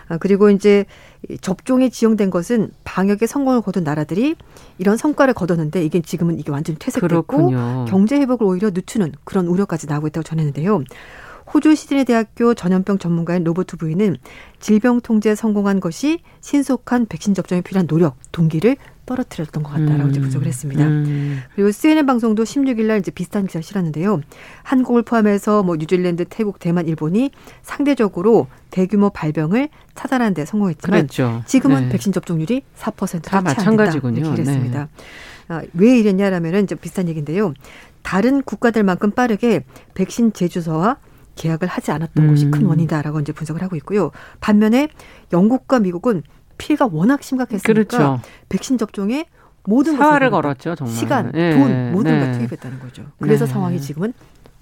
[0.07, 0.85] 아, 그리고 이제
[1.41, 4.35] 접종이 지용된 것은 방역에 성공을 거둔 나라들이
[4.77, 7.51] 이런 성과를 거뒀는데 이게 지금은 이게 완전히 퇴색됐고.
[7.87, 10.83] 경제 회복을 오히려 늦추는 그런 우려까지 나오고 있다고 전했는데요.
[11.53, 14.17] 호주 시드니 대학교 전염병 전문가인 로버트 부인은
[14.59, 18.75] 질병 통제에 성공한 것이 신속한 백신 접종에 필요한 노력, 동기를
[19.07, 20.09] 떨어뜨렸던 것 같다라고 음.
[20.11, 20.85] 이제 분석을 했습니다.
[20.85, 21.41] 음.
[21.55, 24.21] 그리고 CNN 방송도 16일 날 이제 비슷한 기사를 실었는데요.
[24.61, 27.31] 한국을 포함해서 뭐 뉴질랜드, 태국, 대만, 일본이
[27.63, 31.41] 상대적으로 대규모 발병을 차단하는 데 성공했지만 그랬죠.
[31.47, 31.89] 지금은 네.
[31.89, 34.19] 백신 접종률이 4%다 마찬가지군요.
[34.19, 34.89] 이렇게 했습니다.
[34.97, 35.03] 네.
[35.47, 37.53] 아, 왜 이랬냐라면은 이제 비슷한 얘기인데요.
[38.03, 40.97] 다른 국가들만큼 빠르게 백신 제조소와
[41.35, 42.29] 계약을 하지 않았던 음.
[42.29, 44.11] 것이 큰 원인이다라고 이제 분석을 하고 있고요.
[44.41, 44.89] 반면에
[45.31, 46.23] 영국과 미국은
[46.57, 48.21] 피해가 워낙 심각했으니까 그렇죠.
[48.49, 49.25] 백신 접종에
[49.63, 50.95] 모든 사활을 걸었죠, 정말.
[50.95, 51.53] 시간, 네.
[51.53, 52.25] 돈 모든 네.
[52.25, 53.03] 걸 투입했다는 거죠.
[53.19, 53.51] 그래서 네.
[53.51, 54.13] 상황이 지금은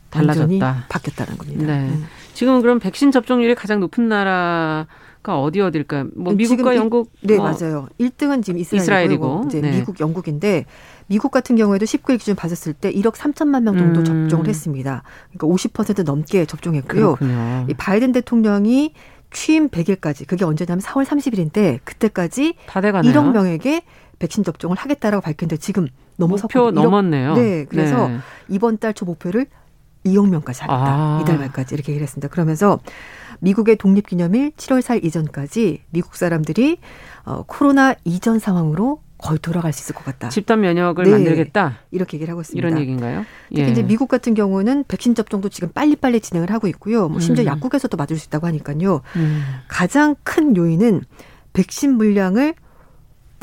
[0.10, 0.86] 달라졌다.
[0.90, 1.66] 바뀌었다는 겁니다.
[1.66, 1.90] 네.
[1.90, 2.06] 음.
[2.34, 4.88] 지금 그럼 백신 접종률이 가장 높은 나라
[5.26, 6.10] 가 어디 어딜까요?
[6.16, 7.46] 뭐 미국과 영국 네 뭐.
[7.50, 7.88] 맞아요.
[8.00, 9.44] 1등은 지금 이스라엘이고, 이스라엘이고.
[9.48, 9.72] 이제 네.
[9.72, 10.66] 미국, 영국인데
[11.08, 14.06] 미국 같은 경우에도 19일 기준 봤었을 때 1억 3천만 명 정도 음.
[14.06, 15.02] 접종을 했습니다.
[15.34, 17.16] 그러니까 50% 넘게 접종했고요.
[17.16, 17.66] 그렇군요.
[17.68, 18.94] 이 바이든 대통령이
[19.36, 22.56] 취임 100일까지 그게 언제냐면 4월 30일인데 그때까지
[23.12, 23.82] 1억 명에게
[24.18, 27.34] 백신 접종을 하겠다라고 밝혔는데 지금 넘어섰고 목표 넘었네요.
[27.36, 28.18] 네, 그래서 네.
[28.48, 29.48] 이번 달 초 목표를
[30.06, 30.86] 2억 명까지 하겠다.
[30.88, 31.20] 아.
[31.22, 32.30] 이달 말까지 이렇게 얘기를 했습니다.
[32.30, 32.80] 그러면서
[33.42, 36.78] 미국의 독립기념일 7월 4일 이전까지 미국 사람들이
[37.26, 40.30] 어, 코로나 이전 상황으로 거의 돌아갈 수 있을 것 같다.
[40.30, 41.12] 집단 면역을 네.
[41.12, 41.80] 만들겠다.
[41.92, 42.68] 이렇게 얘기를 하고 있습니다.
[42.68, 43.26] 이런 얘기인가요?
[43.50, 43.68] 특히 예.
[43.70, 47.08] 이제 미국 같은 경우는 백신 접종도 지금 빨리빨리 진행을 하고 있고요.
[47.08, 47.48] 뭐 심지어 음.
[47.48, 49.02] 약국에서도 맞을 수 있다고 하니까요.
[49.16, 49.44] 음.
[49.68, 51.04] 가장 큰 요인은
[51.54, 52.56] 백신 물량을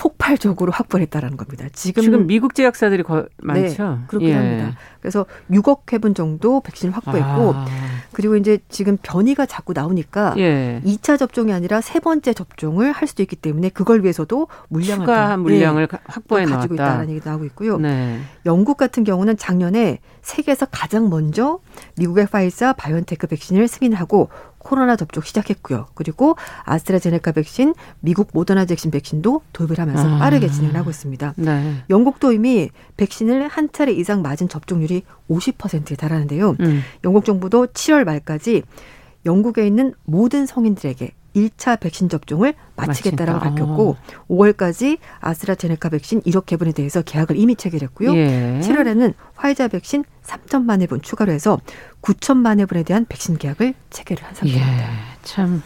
[0.02, 1.66] 폭발적으로 확보를 했다라는 겁니다.
[1.72, 3.90] 지금, 지금 미국 제약사들이 거, 많죠.
[3.90, 4.34] 네, 그렇긴 예.
[4.34, 4.76] 합니다.
[5.00, 7.66] 그래서 6억 회분 정도 백신을 확보했고 아.
[8.10, 10.82] 그리고 이제 지금 변이가 자꾸 나오니까 예.
[10.84, 15.86] 2차 접종이 아니라 세 번째 접종을 할 수도 있기 때문에 그걸 위해서도 물량을 추가 물량을
[15.86, 16.94] 네, 확보해 가지고 넣었다.
[16.94, 17.78] 있다라는 얘기도 나오고 있고요.
[17.78, 18.18] 네.
[18.44, 21.60] 영국 같은 경우는 작년에 세계에서 가장 먼저
[21.96, 24.30] 미국의 화이자 바이오엔테크 백신을 승인하고
[24.62, 25.86] 코로나 접종 시작했고요.
[25.94, 30.18] 그리고 아스트라제네카 백신, 미국 모더나 백신 백신도 도입을 하면서 아.
[30.18, 31.34] 빠르게 진행을 하고 있습니다.
[31.36, 31.74] 네.
[31.90, 36.56] 영국도 이미 백신을 한 차례 이상 맞은 접종률이 50%에 달하는데요.
[36.60, 36.82] 음.
[37.04, 38.62] 영국 정부도 7월 말까지
[39.24, 43.40] 영국에 있는 모든 성인들에게 1차 백신 접종을 마치겠다라고.
[43.40, 43.96] 밝혔고 어.
[44.28, 48.14] 5월까지 아스트라제네카 백신 1억 개분에 대해서 계약을 이미 체결했고요.
[48.14, 48.60] 예.
[48.62, 51.58] 7월에는 화이자 백신 3천만 회분 추가로 해서
[52.02, 54.82] 9천만 회분에 대한 백신 계약을 체결을 한 상태입니다.
[54.82, 54.88] 예.
[55.22, 55.62] 참.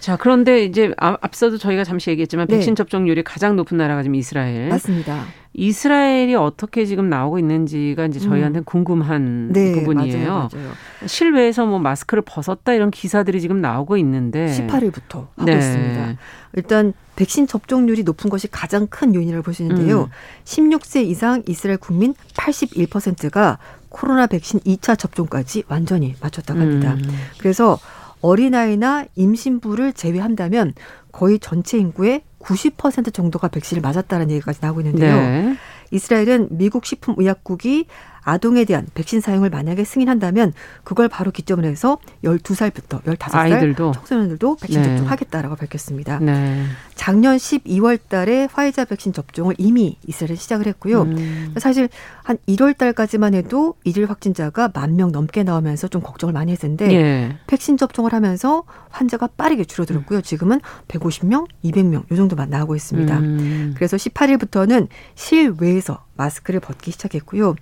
[0.00, 2.56] 자, 그런데 이제 아, 앞서도 저희가 잠시 얘기했지만 네.
[2.56, 2.76] 백신 네.
[2.76, 4.68] 접종률이 가장 높은 나라가 지금 이스라엘.
[4.68, 5.24] 맞습니다.
[5.52, 8.64] 이스라엘이 어떻게 지금 나오고 있는지가 이제 저희한테 는 음.
[8.64, 10.28] 궁금한 네, 부분이에요.
[10.28, 10.72] 맞아요, 맞아요.
[11.06, 15.56] 실외에서 뭐 마스크를 벗었다 이런 기사들이 지금 나오고 있는데 18일부터 하고 네.
[15.58, 16.16] 있습니다.
[16.54, 20.02] 일단 백신 접종률이 높은 것이 가장 큰 요인이라고 볼 수 있는데요.
[20.02, 20.08] 음.
[20.44, 23.58] 16세 이상 이스라엘 국민 81%가
[23.88, 26.94] 코로나 백신 2차 접종까지 완전히 맞췄다고 합니다.
[26.94, 27.02] 음.
[27.38, 27.78] 그래서
[28.22, 30.74] 어린아이나 임신부를 제외한다면
[31.12, 35.16] 거의 전체 인구의 90% 정도가 백신을 맞았다는 얘기까지 나오고 있는데요.
[35.16, 35.56] 네.
[35.90, 37.86] 이스라엘은 미국 식품의약국이
[38.22, 40.52] 아동에 대한 백신 사용을 만약에 승인한다면
[40.84, 43.92] 그걸 바로 기점으로 해서 12살부터 15살 아이들도.
[43.92, 44.88] 청소년들도 백신 네.
[44.88, 46.18] 접종하겠다라고 밝혔습니다.
[46.18, 46.64] 네.
[46.94, 51.02] 작년 12월 달에 화이자 백신 접종을 이미 이스라엘에 시작을 했고요.
[51.02, 51.54] 음.
[51.58, 51.88] 사실
[52.22, 57.36] 한 1월 달까지만 해도 일일 확진자가 만 명 넘게 나오면서 좀 걱정을 많이 했는데 예.
[57.46, 60.20] 백신 접종을 하면서 환자가 빠르게 줄어들었고요.
[60.20, 63.18] 지금은 150명, 200명 요 정도만 나오고 있습니다.
[63.18, 63.72] 음.
[63.76, 67.44] 그래서 18일부터는 실외에서 마스크를 벗기 시작했고요.
[67.46, 67.56] 뭐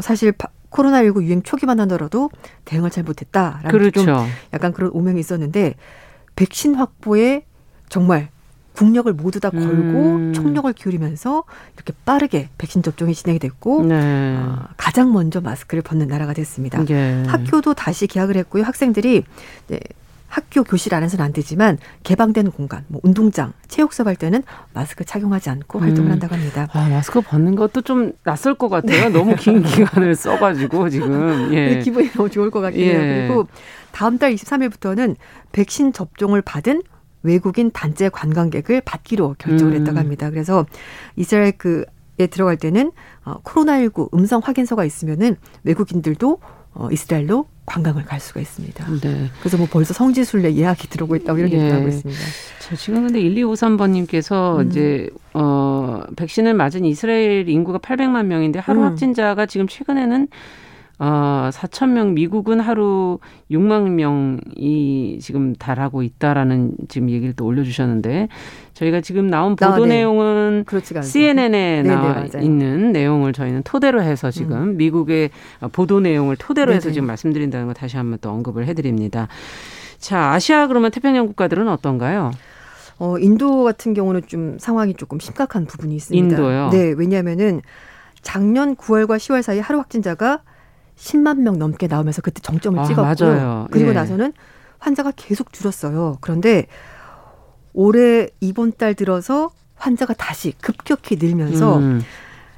[0.00, 0.32] 사실
[0.70, 2.30] 코로나19 유행 초기만 하더라도
[2.64, 4.04] 대응을 잘 못했다라는 그렇죠.
[4.04, 5.74] 좀 약간 그런 오명이 있었는데
[6.36, 7.44] 백신 확보에
[7.88, 8.28] 정말
[8.74, 10.32] 국력을 모두 다 걸고 음.
[10.34, 11.44] 총력을 기울이면서
[11.76, 14.36] 이렇게 빠르게 백신 접종이 진행이 됐고 네.
[14.36, 16.84] 어, 가장 먼저 마스크를 벗는 나라가 됐습니다.
[16.90, 17.22] 예.
[17.26, 18.64] 학교도 다시 개학을 했고요.
[18.64, 19.22] 학생들이
[19.68, 19.80] 네,
[20.34, 24.42] 학교 교실 안에서는 안 되지만 개방된 공간, 뭐 운동장, 체육 수업 할 때는
[24.72, 26.12] 마스크 착용하지 않고 활동을 음.
[26.12, 26.66] 한다고 합니다.
[26.72, 29.02] 아, 마스크 벗는 것도 좀 낯설 것 같아요.
[29.02, 29.08] 네.
[29.10, 31.54] 너무 긴 기간을 써가지고 지금.
[31.54, 31.78] 예.
[31.78, 32.80] 기분이 너무 좋을 것 같아요.
[32.80, 33.26] 예.
[33.28, 33.46] 그리고
[33.92, 35.14] 다음 달 23일부터는
[35.52, 36.82] 백신 접종을 받은
[37.22, 39.80] 외국인 단체 관광객을 받기로 결정을 음.
[39.80, 40.30] 했다고 합니다.
[40.30, 40.66] 그래서
[41.14, 42.90] 이스라엘 그에 들어갈 때는
[43.24, 46.40] 어, 코로나19 음성 확인서가 있으면은 외국인들도
[46.72, 48.86] 어, 이스라엘로 관광을 갈 수가 있습니다.
[49.00, 49.30] 네.
[49.40, 51.74] 그래서 뭐 벌써 성지순례 예약이 들어오고 있다고 이런 얘기를 예.
[51.74, 52.20] 하고 있습니다.
[52.60, 54.68] 자, 지금 근데 1253번님께서 음.
[54.68, 58.84] 이제, 어, 백신을 맞은 이스라엘 인구가 800만 명인데 하루 음.
[58.84, 60.28] 확진자가 지금 최근에는
[60.98, 63.18] 어, 4천 명 미국은 하루
[63.50, 68.28] 6만 명이 지금 달하고 있다라는 지금 얘기를 또 올려주셨는데
[68.74, 69.86] 저희가 지금 나온 보도 아, 네.
[69.86, 70.64] 내용은
[71.02, 74.76] CNN에 네, 나와 네, 있는 내용을 저희는 토대로 해서 지금 음.
[74.76, 75.30] 미국의
[75.72, 76.76] 보도 내용을 토대로 네네.
[76.76, 79.28] 해서 지금 말씀드린다는 거 다시 한번 또 언급을 해드립니다.
[79.98, 82.32] 자, 아시아 그러면 태평양 국가들은 어떤가요?
[82.98, 86.36] 어, 인도 같은 경우는 좀 상황이 조금 심각한 부분이 있습니다.
[86.36, 86.70] 인도요?
[86.70, 87.62] 네, 왜냐하면은
[88.22, 90.42] 작년 9월과 10월 사이 하루 확진자가
[90.96, 93.28] 10만 명 넘게 나오면서 그때 정점을 아, 찍었고요.
[93.28, 93.66] 맞아요.
[93.70, 93.92] 그리고 예.
[93.94, 94.32] 나서는
[94.78, 96.18] 환자가 계속 줄었어요.
[96.20, 96.66] 그런데
[97.74, 102.02] 올해 이번 달 들어서 환자가 다시 급격히 늘면서 음.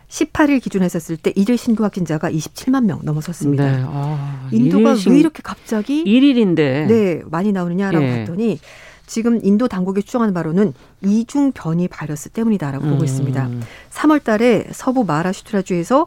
[0.09, 3.65] 18일 기준 했었을 때 일일 신규 확진자가 27만 명 넘어섰습니다.
[3.65, 3.85] 네.
[3.87, 5.13] 아, 인도가 신...
[5.13, 8.19] 왜 이렇게 갑자기 1일인데 네, 많이 나오느냐라고 예.
[8.19, 8.61] 봤더니
[9.07, 12.91] 지금 인도 당국이 추정하는 바로는 이중 변이 바이러스 때문이다라고 음.
[12.93, 13.51] 보고 있습니다.
[13.91, 16.07] 3월 달에 서부 마라슈트라주에서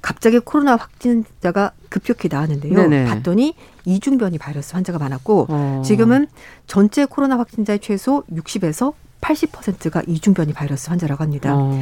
[0.00, 2.74] 갑자기 코로나 확진자가 급격히 나왔는데요.
[2.74, 3.04] 네네.
[3.06, 3.54] 봤더니
[3.88, 5.82] 이중변이 바이러스 환자가 많았고 어.
[5.84, 6.26] 지금은
[6.66, 11.52] 전체 코로나 확진자의 최소 60에서 80%가 이중변이 바이러스 환자라고 합니다.
[11.56, 11.76] 어.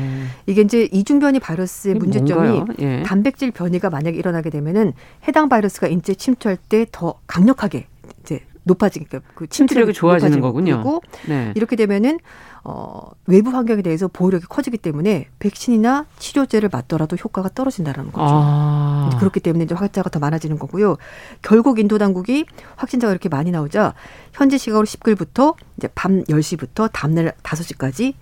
[0.46, 3.02] 이게 이제 이중변이 바이러스의 문제점이 예.
[3.02, 4.92] 단백질 변이가 만약에 일어나게 되면은
[5.28, 7.86] 해당 바이러스가 인체 침투할 때 더 강력하게
[8.22, 10.76] 이제 높아지니까 그 침투력이 좋아지는 거군요.
[10.76, 11.52] 그리고 네.
[11.56, 12.18] 이렇게 되면은
[12.68, 18.26] 어, 외부 환경에 대해서 보호력이 커지기 때문에 백신이나 치료제를 맞더라도 효과가 떨어진다는 거죠.
[18.28, 19.10] 아.
[19.20, 20.96] 그렇기 때문에 이제 확진자가 더 많아지는 거고요.
[21.42, 23.94] 결국 인도 당국이 확진자가 이렇게 많이 나오자
[24.32, 28.14] 현지 시각으로 10일부터 이제 밤 10시부터 다음날 5시까지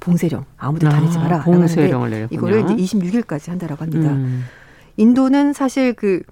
[0.00, 1.40] 봉쇄령 아무도 다니지 마라.
[1.40, 2.38] 아, 봉쇄령을 내렸군요.
[2.38, 4.12] 이거를 이제 26일까지 한다라고 합니다.
[4.12, 4.46] 음.
[4.96, 6.22] 인도는 사실 그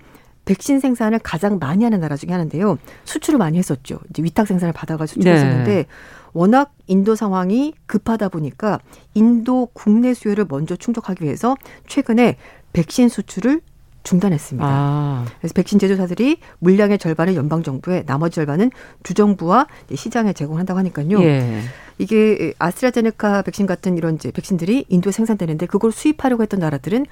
[0.47, 2.79] 백신 생산을 가장 많이 하는 나라 중에 하나인데요.
[3.05, 3.99] 수출을 많이 했었죠.
[4.11, 5.87] 이제 위탁 생산을 받아가 수출했었는데 네.
[6.33, 8.81] 워낙 인도 상황이 급하다 보니까
[9.15, 12.37] 인도 국내 수요를 먼저 충족하기 위해서 최근에
[12.73, 13.61] 백신 수출을
[14.03, 14.67] 중단했습니다.
[14.69, 15.25] 아.
[15.39, 18.71] 그래서 백신 제조사들이 물량의 절반을 연방 정부에 나머지 절반은
[19.05, 21.23] 주정부와 시장에 제공한다고 하니까요.
[21.23, 21.61] 예.
[21.99, 27.07] 이게 아스트라제네카 백신 같은 이런 이제 백신들이 인도에 생산되는데 그걸 수입하려고 했던 나라들은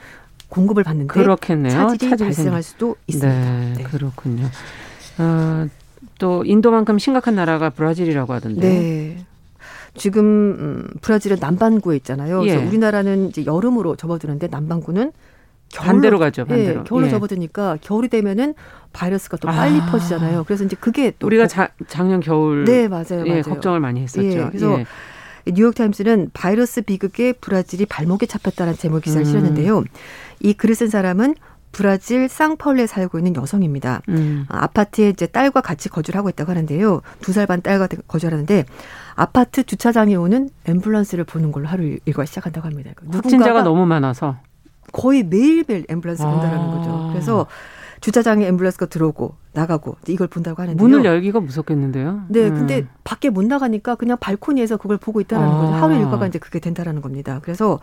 [0.49, 1.73] 공급을 받는데 그렇겠네요.
[1.73, 3.51] 차질이 차질 발생할 수도 있습니다.
[3.51, 3.83] 네, 네.
[3.85, 4.49] 그렇군요.
[5.19, 5.69] 어,
[6.21, 8.61] 또 인도만큼 심각한 나라가 브라질이라고 하던데.
[8.61, 9.27] 네.
[9.97, 12.45] 지금 음, 브라질은 남반구에 있잖아요.
[12.45, 12.55] 예.
[12.55, 15.11] 그래서 우리나라는 이제 여름으로 접어드는데 남반구는
[15.71, 16.45] 겨울로, 반대로 가죠.
[16.45, 16.81] 반대로.
[16.81, 17.11] 예, 겨울로 예.
[17.11, 18.55] 접어드니까 겨울이 되면은
[18.93, 19.87] 바이러스가 또 빨리 아.
[19.87, 20.45] 퍼지잖아요.
[20.45, 23.43] 그래서 이제 그게 또 우리가 자, 작년 겨울 네 맞아요, 예, 맞아요.
[23.43, 24.27] 걱정을 많이 했었죠.
[24.27, 24.87] 예, 그래서 예.
[25.51, 29.25] 뉴욕타임스는 바이러스 비극에 브라질이 발목에 잡혔다는 제목 기사를 음.
[29.25, 29.85] 실었는데요.
[30.41, 31.35] 이 글을 쓴 사람은
[31.73, 34.03] 브라질 쌍파울레에 살고 있는 여성입니다.
[34.09, 34.45] 음.
[34.49, 37.01] 아, 아파트에 이제 딸과 같이 거주를 하고 있다고 하는데요.
[37.21, 38.65] 두 살 반 딸과 거주하는데
[39.15, 42.91] 아파트 주차장에 오는 앰뷸런스를 보는 걸로 하루 일과 시작한다고 합니다.
[42.97, 44.37] 그러니까 확진자가 너무 많아서
[44.93, 46.31] 거의 매일매일 앰뷸런스 아.
[46.31, 47.09] 본다는 거죠.
[47.13, 47.47] 그래서
[48.01, 52.23] 주차장에 앰뷸런스가 들어오고 나가고 이걸 본다고 하는데 문을 열기가 무섭겠는데요.
[52.29, 52.55] 네, 음.
[52.55, 55.59] 근데 밖에 못 나가니까 그냥 발코니에서 그걸 보고 있다는 라 아.
[55.61, 55.73] 거죠.
[55.75, 57.41] 하루 일과가 이제 그게 된다라는 겁니다.
[57.43, 57.79] 그래서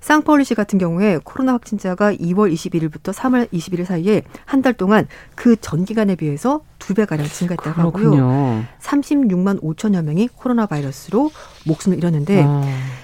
[0.00, 5.06] 상파울루시 같은 경우에 코로나 확진자가 2월 21일부터 3월 21일 사이에 한 달 동안
[5.36, 8.64] 그 전 기간에 비해서 두 배 가량 증가했다고 하고요.
[8.80, 11.30] 36만 5천여 명이 코로나 바이러스로
[11.66, 12.62] 목숨을 잃었는데 아.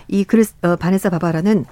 [0.08, 1.64] 이 그래서 어, 바네사 바바라는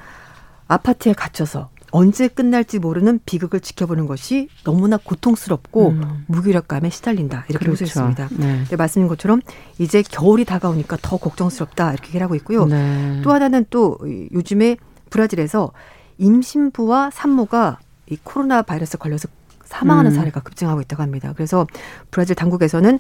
[0.68, 6.24] 아파트에 갇혀서 언제 끝날지 모르는 비극을 지켜보는 것이 너무나 고통스럽고 음.
[6.26, 7.85] 무기력감에 시달린다 이렇게 그렇죠.
[7.85, 8.30] 호소했습니다.
[8.37, 8.64] 네.
[8.68, 9.40] 네, 말씀인 것처럼
[9.78, 12.66] 이제 겨울이 다가오니까 더 걱정스럽다 이렇게 얘기를 하고 있고요.
[12.66, 13.20] 네.
[13.22, 13.96] 또 하나는 또
[14.33, 14.76] 요즘에
[15.11, 15.70] 브라질에서
[16.18, 17.78] 임신부와 산모가
[18.11, 19.28] 이 코로나 바이러스 걸려서
[19.64, 20.16] 사망하는 음.
[20.16, 21.33] 사례가 급증하고 있다고 합니다.
[21.37, 21.64] 그래서
[22.11, 22.98] 브라질 당국에서는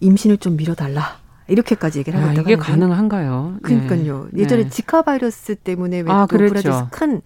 [0.00, 1.22] 임신을 좀 미뤄달라.
[1.46, 2.72] 이렇게까지 얘기를 하고 있다고 이게 하는데.
[2.72, 3.58] 가능한가요?
[3.62, 4.28] 그러니까요.
[4.32, 4.42] 네.
[4.42, 4.68] 예전에 네.
[4.70, 7.20] 지카 바이러스 때문에 왜 아, 브라질 큰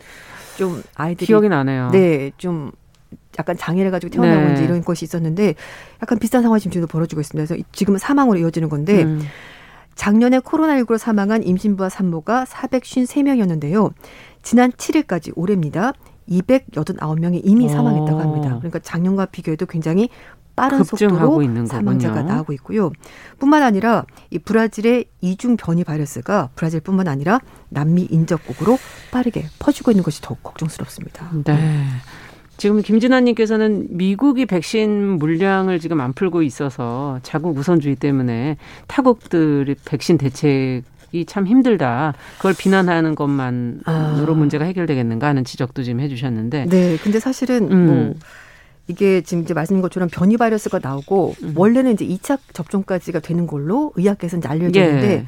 [0.56, 1.90] 좀 아이들이 기억이 나네요.
[1.90, 2.72] 네, 좀
[3.38, 4.64] 약간 장애를 가지고 태어나고 네.
[4.64, 5.54] 이런 것이 있었는데
[6.02, 7.46] 약간 비슷한 상황이 지금 지금 벌어지고 있습니다.
[7.46, 9.20] 그래서 지금은 사망으로 이어지는 건데 음.
[9.94, 13.92] 작년에 코로나19로 사망한 임신부와 산모가 453명이었는데요.
[14.42, 15.92] 지난 7일까지 올해입니다.
[16.28, 18.56] 289명이 이미 사망했다고 합니다.
[18.58, 20.08] 그러니까 작년과 비교해도 굉장히
[20.56, 22.34] 빠른 속도로 사망자가 거군요.
[22.34, 22.90] 나오고 있고요.
[23.38, 28.78] 뿐만 아니라 이 브라질의 이중 변이 바이러스가 브라질뿐만 아니라 남미 인접국으로
[29.12, 31.30] 빠르게 퍼지고 있는 것이 더욱 걱정스럽습니다.
[31.44, 31.84] 네.
[32.56, 40.48] 지금 김진아님께서는 미국이 백신 물량을 지금 안 풀고 있어서 자국 우선주의 때문에 타국들이 백신 대책
[40.48, 42.14] 이 참 힘들다.
[42.36, 44.34] 그걸 비난하는 것만으로 아.
[44.36, 46.66] 문제가 해결되겠는가 하는 지적도 지금 해주셨는데.
[46.66, 47.86] 네, 근데 사실은 음.
[47.86, 48.14] 뭐
[48.88, 51.52] 이게 지금 이제 말씀인 것처럼 변이 바이러스가 나오고 음.
[51.56, 55.26] 원래는 이제 2차 접종까지가 되는 걸로 의학계에서 이제 알려졌는데 예.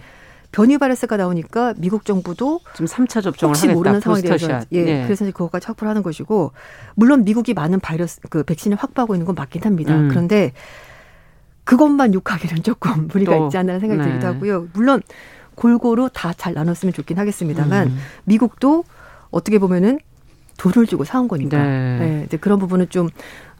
[0.53, 3.76] 변이 바이러스가 나오니까 미국 정부도 지금 3차 접종을 혹시 하겠다.
[3.76, 5.03] 모르는 상황이 되어서 예, 예.
[5.05, 6.53] 그래서 이제 그것까지 확보를 하는 것이고
[6.95, 9.95] 물론 미국이 많은 바이러스 그 백신을 확보하고 있는 건 맞긴 합니다.
[9.95, 10.09] 음.
[10.09, 10.53] 그런데
[11.64, 14.07] 그것만 욕하기는 조금 무리가 또, 있지 않나 생각이 네.
[14.09, 14.68] 들기도 하고요.
[14.72, 15.03] 물론
[15.59, 17.99] 골고루 다 잘 나눴으면 좋긴 하겠습니다만 음.
[18.25, 18.85] 미국도
[19.31, 19.99] 어떻게 보면은
[20.57, 21.57] 돈을 주고 사온 거니까.
[21.57, 21.99] 네.
[21.99, 22.23] 네.
[22.27, 23.09] 이제 그런 부분은 좀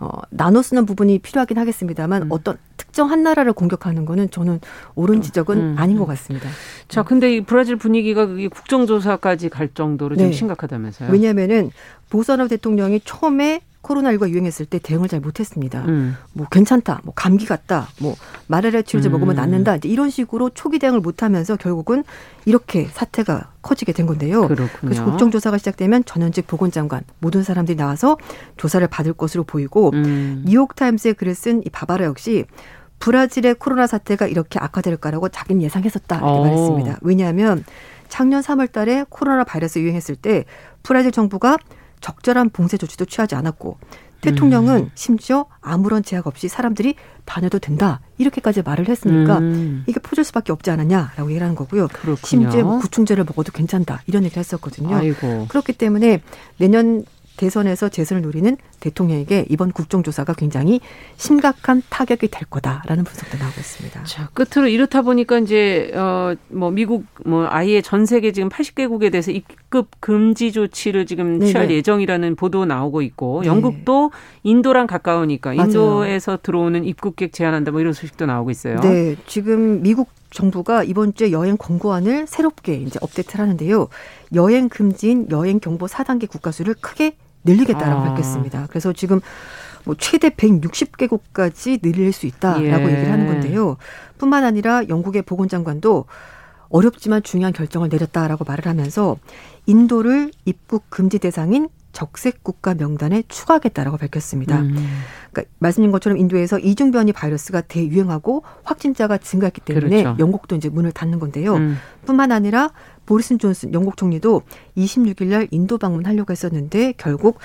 [0.01, 2.29] 어, 나눠 쓰는 부분이 필요하긴 하겠습니다만 음.
[2.31, 4.61] 어떤 특정 한 나라를 공격하는 거는 저는
[4.95, 5.75] 옳은 지적은 음.
[5.79, 6.49] 아닌 것 같습니다.
[6.89, 10.25] 자, 근데 이 브라질 분위기가 국정조사까지 갈 정도로 네.
[10.25, 11.11] 좀 심각하다면서요?
[11.11, 11.71] 왜냐하면은
[12.11, 15.85] 보사노 대통령이 처음에 코로나19가 유행했을 때 대응을 잘 못했습니다.
[15.87, 16.17] 음.
[16.33, 18.17] 뭐 괜찮다, 뭐 감기 같다, 뭐
[18.47, 19.13] 마라리아 치료제 음.
[19.13, 22.05] 먹으면 낫는다, 이제 이런 식으로 초기 대응을 못하면서 결국은
[22.45, 24.49] 이렇게 사태가 커지게 된 건데요.
[24.49, 24.69] 그렇군요.
[24.81, 28.17] 그래서 국정조사가 시작되면 전현직 보건장관 모든 사람들이 나와서
[28.57, 30.43] 조사를 받을 것으로 보이고 음.
[30.47, 32.45] 뉴욕타임스에 글을 쓴 이 바바라 역시
[32.99, 36.35] 브라질의 코로나 사태가 이렇게 악화될 거라고 자기는 예상했었다 이렇게 오.
[36.35, 36.43] 어.
[36.45, 36.99] 말했습니다.
[37.03, 37.65] 왜냐하면
[38.09, 40.45] 작년 3월 달에 코로나 바이러스 유행했을 때
[40.83, 41.59] 브라질 정부가
[42.01, 43.79] 적절한 봉쇄 조치도 취하지 않았고
[44.21, 44.91] 대통령은 음.
[44.95, 49.85] 심지어 아무런 제약 없이 사람들이 다녀도 된다 이렇게까지 말을 했으니까 음.
[49.87, 51.89] 이게 퍼질 수밖에 없지 않았냐라고 얘기하는 거고요.
[51.89, 52.17] 그렇군요.
[52.25, 54.97] 심지어 뭐 구충제를 먹어도 괜찮다 이런 얘기를 했었거든요.
[54.97, 55.47] 아이고.
[55.49, 56.23] 그렇기 때문에
[56.57, 57.05] 내년
[57.39, 60.81] 대선에서 재선을 노리는 대통령에게 이번 국정조사가 굉장히
[61.17, 64.05] 심각한 타격이 될 거다라는 분석도 나오고 있습니다.
[64.05, 69.91] 자, 끝으로 이렇다 보니까 이제 어뭐 미국 뭐 아예 전 세계 지금 80개국에 대해서 입국
[70.01, 71.53] 금지 조치를 지금 네네.
[71.53, 73.49] 취할 예정이라는 보도 나오고 있고 네.
[73.49, 74.11] 영국도
[74.43, 76.41] 인도랑 가까우니까 인도에서 맞아요.
[76.43, 78.81] 들어오는 입국객 제한한다 뭐 이런 소식도 나오고 있어요.
[78.81, 83.89] 네, 지금 미국 정부가 이번 주에 여행 권고안을 새롭게 이제 업데이트를 하는데요.
[84.35, 88.05] 여행 금지인 여행 경보 4단계 국가 수를 크게 늘리겠다라고 아.
[88.05, 88.67] 밝혔습니다.
[88.69, 89.21] 그래서 지금
[89.85, 92.93] 뭐 최대 160개국까지 늘릴 수 있다라고 예.
[92.93, 93.77] 얘기를 하는 건데요.
[94.19, 96.07] 뿐만 아니라 영국의 보건장관도
[96.71, 99.17] 어렵지만 중요한 결정을 내렸다라고 말을 하면서
[99.67, 104.61] 인도를 입국 금지 대상인 적색 국가 명단에 추가하겠다라고 밝혔습니다.
[104.61, 104.77] 음.
[105.33, 110.17] 그러니까 말씀드린 것처럼 인도에서 이중 변이 바이러스가 대유행하고 확진자가 증가했기 때문에 그렇죠.
[110.19, 111.57] 영국도 이제 문을 닫는 건데요.
[111.57, 111.77] 음.
[112.05, 112.71] 뿐만 아니라
[113.07, 114.43] 보리슨 존슨 영국 총리도
[114.77, 117.39] 26일 날 인도 방문하려고 했었는데 결국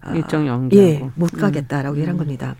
[0.00, 1.98] 아, 일정 연기 예, 못 가겠다라고 음.
[1.98, 2.56] 얘기한 겁니다.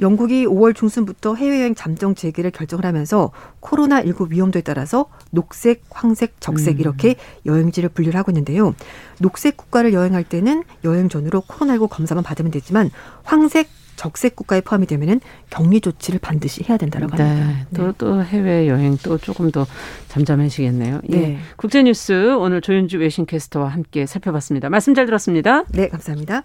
[0.00, 6.80] 영국이 5월 중순부터 해외여행 잠정 재개를 결정을 하면서 코로나19 위험도에 따라서 녹색, 황색, 적색 음.
[6.80, 7.16] 이렇게
[7.46, 8.74] 여행지를 분류를 하고 있는데요.
[9.18, 12.90] 녹색 국가를 여행할 때는 여행 전으로 코로나19 검사만 받으면 되지만
[13.24, 15.20] 황색, 적색 국가에 포함이 되면은
[15.50, 17.22] 격리 조치를 반드시 해야 된다라고 네.
[17.22, 17.66] 합니다.
[17.74, 17.92] 또, 네.
[17.98, 19.66] 또 해외 여행 또 조금 더
[20.08, 21.00] 잠잠해지겠네요.
[21.10, 21.16] 예.
[21.16, 21.38] 네.
[21.56, 24.68] 국제뉴스 오늘 조윤주 외신캐스터와 함께 살펴봤습니다.
[24.68, 25.64] 말씀 잘 들었습니다.
[25.70, 26.44] 네, 감사합니다.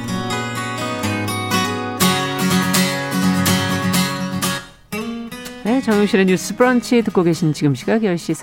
[5.81, 8.35] 네, 정용실의 뉴스 브런치 듣고 계신 지금 시각 10시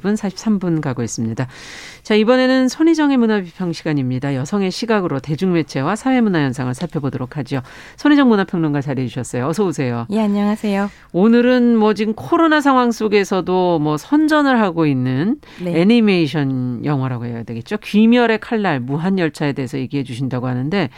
[0.00, 1.48] 42분 43분 가고 있습니다.
[2.04, 4.36] 자, 이번에는 손희정의 문화비평 시간입니다.
[4.36, 7.62] 여성의 시각으로 대중매체와 사회문화 현상을 살펴보도록 하죠.
[7.96, 9.48] 손희정 문화평론가 자리해 주셨어요.
[9.48, 10.06] 어서 오세요.
[10.10, 10.88] 예, 안녕하세요.
[11.10, 15.80] 오늘은 뭐 지금 코로나 상황 속에서도 뭐 선전을 하고 있는 네.
[15.80, 17.78] 애니메이션 영화라고 해야 되겠죠.
[17.78, 20.90] 귀멸의 칼날 무한열차에 대해서 얘기해 주신다고 하는데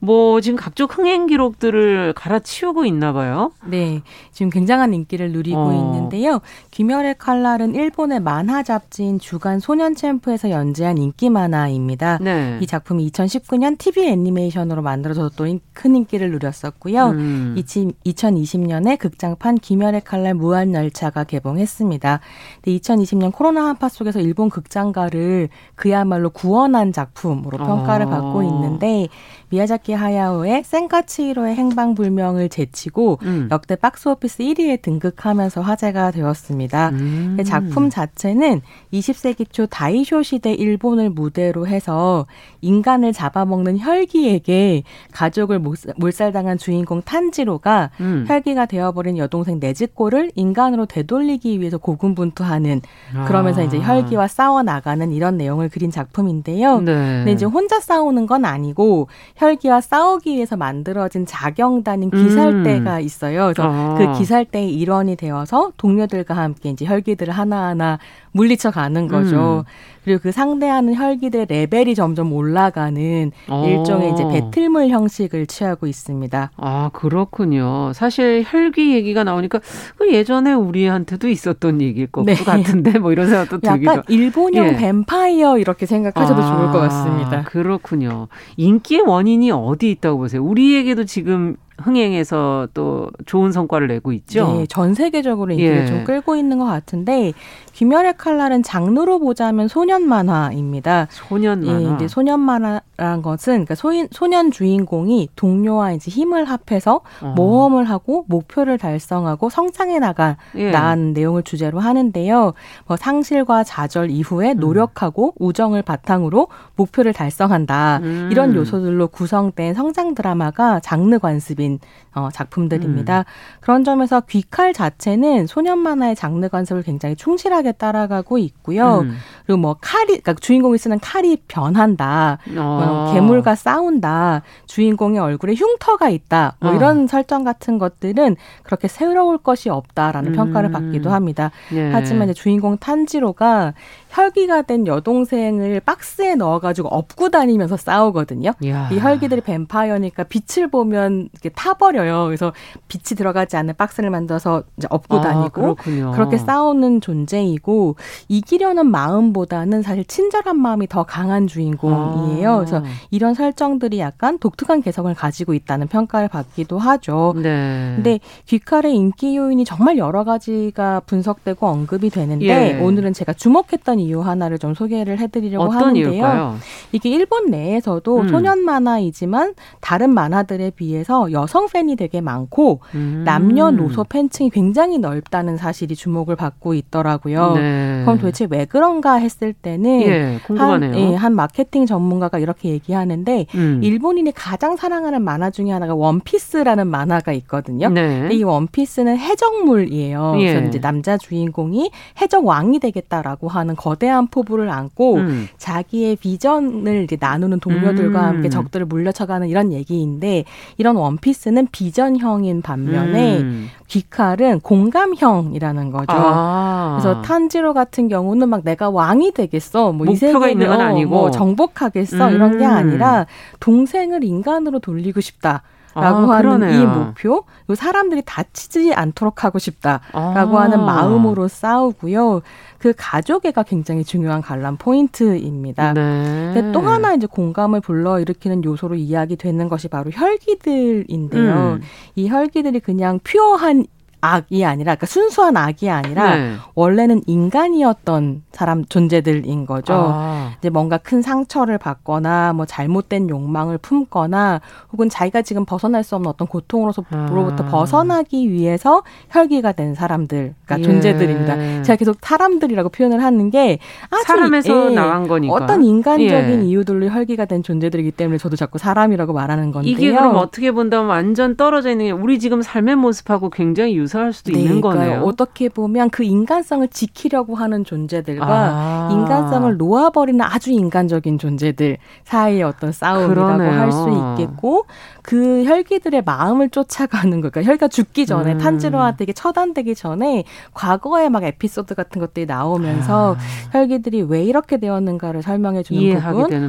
[0.00, 3.50] 뭐 지금 각종 흥행 기록들을 갈아치우고 있나 봐요.
[3.64, 4.02] 네.
[4.32, 5.72] 지금 굉장한 인기를 누리고 어.
[5.72, 6.40] 있는데요.
[6.78, 12.18] 귀멸의 칼날은 일본의 만화 잡지인 주간 소년 챔프에서 연재한 인기 만화입니다.
[12.20, 12.56] 네.
[12.62, 15.48] 이 작품이 2019년 TV 애니메이션으로 만들어져서 또
[15.78, 17.10] 큰 인기를 누렸었고요.
[17.10, 17.54] 음.
[17.56, 22.18] 2020년에 극장판 귀멸의 칼날 무한열차가 개봉했습니다.
[22.66, 28.10] 2020년 코로나 한파 속에서 일본 극장가를 그야말로 구원한 작품으로 평가를 어.
[28.10, 29.06] 받고 있는데
[29.50, 33.48] 미야자키 미야자키 하야오의 센카치히로의 행방불명을 제치고 음.
[33.52, 36.67] 역대 박스오피스 1위에 등극하면서 화제가 되었습니다.
[36.76, 37.38] 음.
[37.44, 38.60] 작품 자체는
[38.92, 42.26] 20세기 초 다이쇼 시대 일본을 무대로 해서
[42.60, 45.60] 인간을 잡아먹는 혈기에게 가족을
[45.96, 48.24] 몰살당한 주인공 탄지로가 음.
[48.26, 52.82] 혈기가 되어버린 여동생 네즈코를 인간으로 되돌리기 위해서 고군분투하는
[53.26, 53.64] 그러면서 아.
[53.64, 56.80] 이제 혈기와 싸워 나가는 이런 내용을 그린 작품인데요.
[56.80, 56.92] 네.
[56.92, 63.00] 근데 이제 혼자 싸우는 건 아니고 혈기와 싸우기 위해서 만들어진 자경단인 기살대가 음.
[63.00, 63.52] 있어요.
[63.52, 63.94] 그래서 아.
[63.96, 67.98] 그 기살대의 일원이 되어서 동료들과 함께 이제 혈기들을 하나하나
[68.38, 69.64] 물리쳐 가는 거죠.
[69.66, 69.98] 음.
[70.04, 73.66] 그리고 그 상대하는 혈기들의 레벨이 점점 올라가는 어.
[73.68, 76.50] 일종의 이제 배틀물 형식을 취하고 있습니다.
[76.56, 77.92] 아 그렇군요.
[77.92, 79.60] 사실 혈기 얘기가 나오니까
[79.98, 82.34] 그 예전에 우리한테도 있었던 얘기일 것 네.
[82.42, 83.90] 같은데 뭐 이런 생각도 들기도.
[83.90, 84.76] 약간 일본형 예.
[84.76, 87.42] 뱀파이어 이렇게 생각하셔도 아, 좋을 것 같습니다.
[87.50, 88.28] 그렇군요.
[88.56, 90.42] 인기의 원인이 어디 있다고 보세요?
[90.42, 94.52] 우리에게도 지금 흥행해서 또 좋은 성과를 내고 있죠.
[94.52, 95.86] 네, 전 세계적으로 인기를 예.
[95.86, 97.32] 좀 끌고 있는 것 같은데
[97.72, 101.06] 귀멸의 칼 날은 장르로 보자면 소년 만화입니다.
[101.10, 101.80] 소년 만화.
[101.80, 107.34] 예, 이제 소년 만화라는 것은 그러니까 소인, 소년 주인공이 동료와 이제 힘을 합해서 어.
[107.36, 110.70] 모험을 하고 목표를 달성하고 성장해 나가 예.
[110.70, 112.54] 나은 내용을 주제로 하는데요.
[112.86, 114.58] 뭐 상실과 좌절 이후에 음.
[114.58, 115.46] 노력하고 음.
[115.46, 118.00] 우정을 바탕으로 목표를 달성한다.
[118.02, 118.28] 음.
[118.32, 121.78] 이런 요소들로 구성된 성장 드라마가 장르 관습인
[122.14, 123.20] 어, 작품들입니다.
[123.20, 123.24] 음.
[123.60, 129.00] 그런 점에서 귀칼 자체는 소년 만화의 장르 관습을 굉장히 충실하게 따라 가고 있고요.
[129.00, 129.16] 음.
[129.48, 132.36] 그리고 뭐 칼이 그러니까 주인공이 쓰는 칼이 변한다.
[132.50, 132.52] 어.
[132.54, 134.42] 뭐 괴물과 싸운다.
[134.66, 136.56] 주인공의 얼굴에 흉터가 있다.
[136.60, 136.74] 뭐 어.
[136.74, 140.36] 이런 설정 같은 것들은 그렇게 새로울 것이 없다라는 음.
[140.36, 141.50] 평가를 받기도 합니다.
[141.72, 141.90] 예.
[141.90, 143.72] 하지만 이제 주인공 탄지로가
[144.10, 148.52] 혈기가 된 여동생을 박스에 넣어가지고 업고 다니면서 싸우거든요.
[148.66, 148.90] 야.
[148.92, 152.26] 이 혈기들이 뱀파이어니까 빛을 보면 이렇게 타버려요.
[152.26, 152.52] 그래서
[152.88, 156.12] 빛이 들어가지 않는 박스를 만들어서 이제 업고 아, 다니고 그렇군요.
[156.12, 157.96] 그렇게 싸우는 존재이고
[158.28, 162.50] 이기려는 마음 보다는 사실 친절한 마음이 더 강한 주인공이에요.
[162.50, 162.56] 아.
[162.56, 167.34] 그래서 이런 설정들이 약간 독특한 개성을 가지고 있다는 평가를 받기도 하죠.
[167.36, 167.92] 네.
[167.94, 172.80] 근데 귀칼의 인기 요인이 정말 여러 가지가 분석되고 언급이 되는데 예.
[172.80, 176.08] 오늘은 제가 주목했던 이유 하나를 좀 소개를 해드리려고 하는데요.
[176.08, 176.56] 이유일까요?
[176.90, 178.28] 이게 일본 내에서도 음.
[178.28, 183.22] 소년 만화이지만 다른 만화들에 비해서 여성 팬이 되게 많고 음.
[183.24, 187.54] 남녀노소 팬층이 굉장히 넓다는 사실이 주목을 받고 있더라고요.
[187.54, 188.02] 네.
[188.04, 193.80] 그럼 도대체 왜 그런가 했을 때는 예, 한, 예, 한 마케팅 전문가가 이렇게 얘기하는데 음.
[193.82, 197.90] 일본인이 가장 사랑하는 만화 중에 하나가 원피스라는 만화가 있거든요.
[197.90, 198.30] 네.
[198.32, 200.36] 이 원피스는 해적물이에요.
[200.38, 200.52] 예.
[200.52, 205.48] 그래서 이제 남자 주인공이 해적 왕이 되겠다라고 하는 거대한 포부를 안고 음.
[205.58, 208.24] 자기의 비전을 이제 나누는 동료들과 음.
[208.24, 210.44] 함께 적들을 물려쳐가는 이런 얘기인데
[210.78, 213.68] 이런 원피스는 비전형인 반면에 음.
[213.88, 216.06] 귀칼은 공감형이라는 거죠.
[216.10, 216.98] 아.
[216.98, 222.30] 그래서 탄지로 같은 경우는 막 내가 왕이 되겠어, 뭐이 세계가 있는 건 아니고 뭐 정복하겠어
[222.30, 222.70] 이런 게 음.
[222.70, 223.26] 아니라
[223.60, 225.62] 동생을 인간으로 돌리고 싶다.
[225.94, 226.80] 라고 아, 하는 그러네요.
[226.80, 227.44] 이 목표,
[227.74, 230.62] 사람들이 다치지 않도록 하고 싶다라고 아.
[230.62, 232.42] 하는 마음으로 싸우고요.
[232.78, 235.94] 그 가족애가 굉장히 중요한 관람 포인트입니다.
[235.94, 236.70] 네.
[236.72, 241.78] 또 하나 이제 공감을 불러일으키는 요소로 이야기되는 것이 바로 혈기들인데요.
[241.80, 241.80] 음.
[242.14, 243.86] 이 혈기들이 그냥 퓨어한
[244.20, 246.54] 악이 아니라 그러니까 순수한 악이 아니라 네.
[246.74, 249.94] 원래는 인간이었던 사람 존재들인 거죠.
[249.94, 250.52] 아.
[250.58, 254.60] 이제 뭔가 큰 상처를 받거나 뭐 잘못된 욕망을 품거나
[254.92, 257.68] 혹은 자기가 지금 벗어날 수 없는 어떤 고통으로부터 아.
[257.70, 260.82] 벗어나기 위해서 혈기가 된 사람들, 그러니까 예.
[260.82, 261.82] 존재들입니다.
[261.84, 263.78] 제가 계속 사람들이라고 표현을 하는 게
[264.10, 266.64] 아주 사람에서 예, 나온 거니까 어떤 인간적인 예.
[266.64, 269.92] 이유들로 혈기가 된 존재들이기 때문에 저도 자꾸 사람이라고 말하는 건데요.
[269.92, 274.32] 이게 그럼 어떻게 본다면 완전 떨어져 있는 게 우리 지금 삶의 모습하고 굉장히 유 사할
[274.32, 275.22] 수도 네, 있는 그러니까 거네요.
[275.24, 279.08] 어떻게 보면 그 인간성을 지키려고 하는 존재들과 아.
[279.12, 284.86] 인간성을 놓아버리는 아주 인간적인 존재들 사이의 어떤 싸움이라고 할 수 있겠고
[285.22, 287.50] 그 혈기들의 마음을 쫓아가는 거.
[287.50, 288.58] 그러니까 혈기가 죽기 전에 음.
[288.58, 293.38] 탄지로한테 처단되기 전에 과거의 막 에피소드 같은 것들이 나오면서 아.
[293.72, 296.00] 혈기들이 왜 이렇게 되었는가를 설명해 주는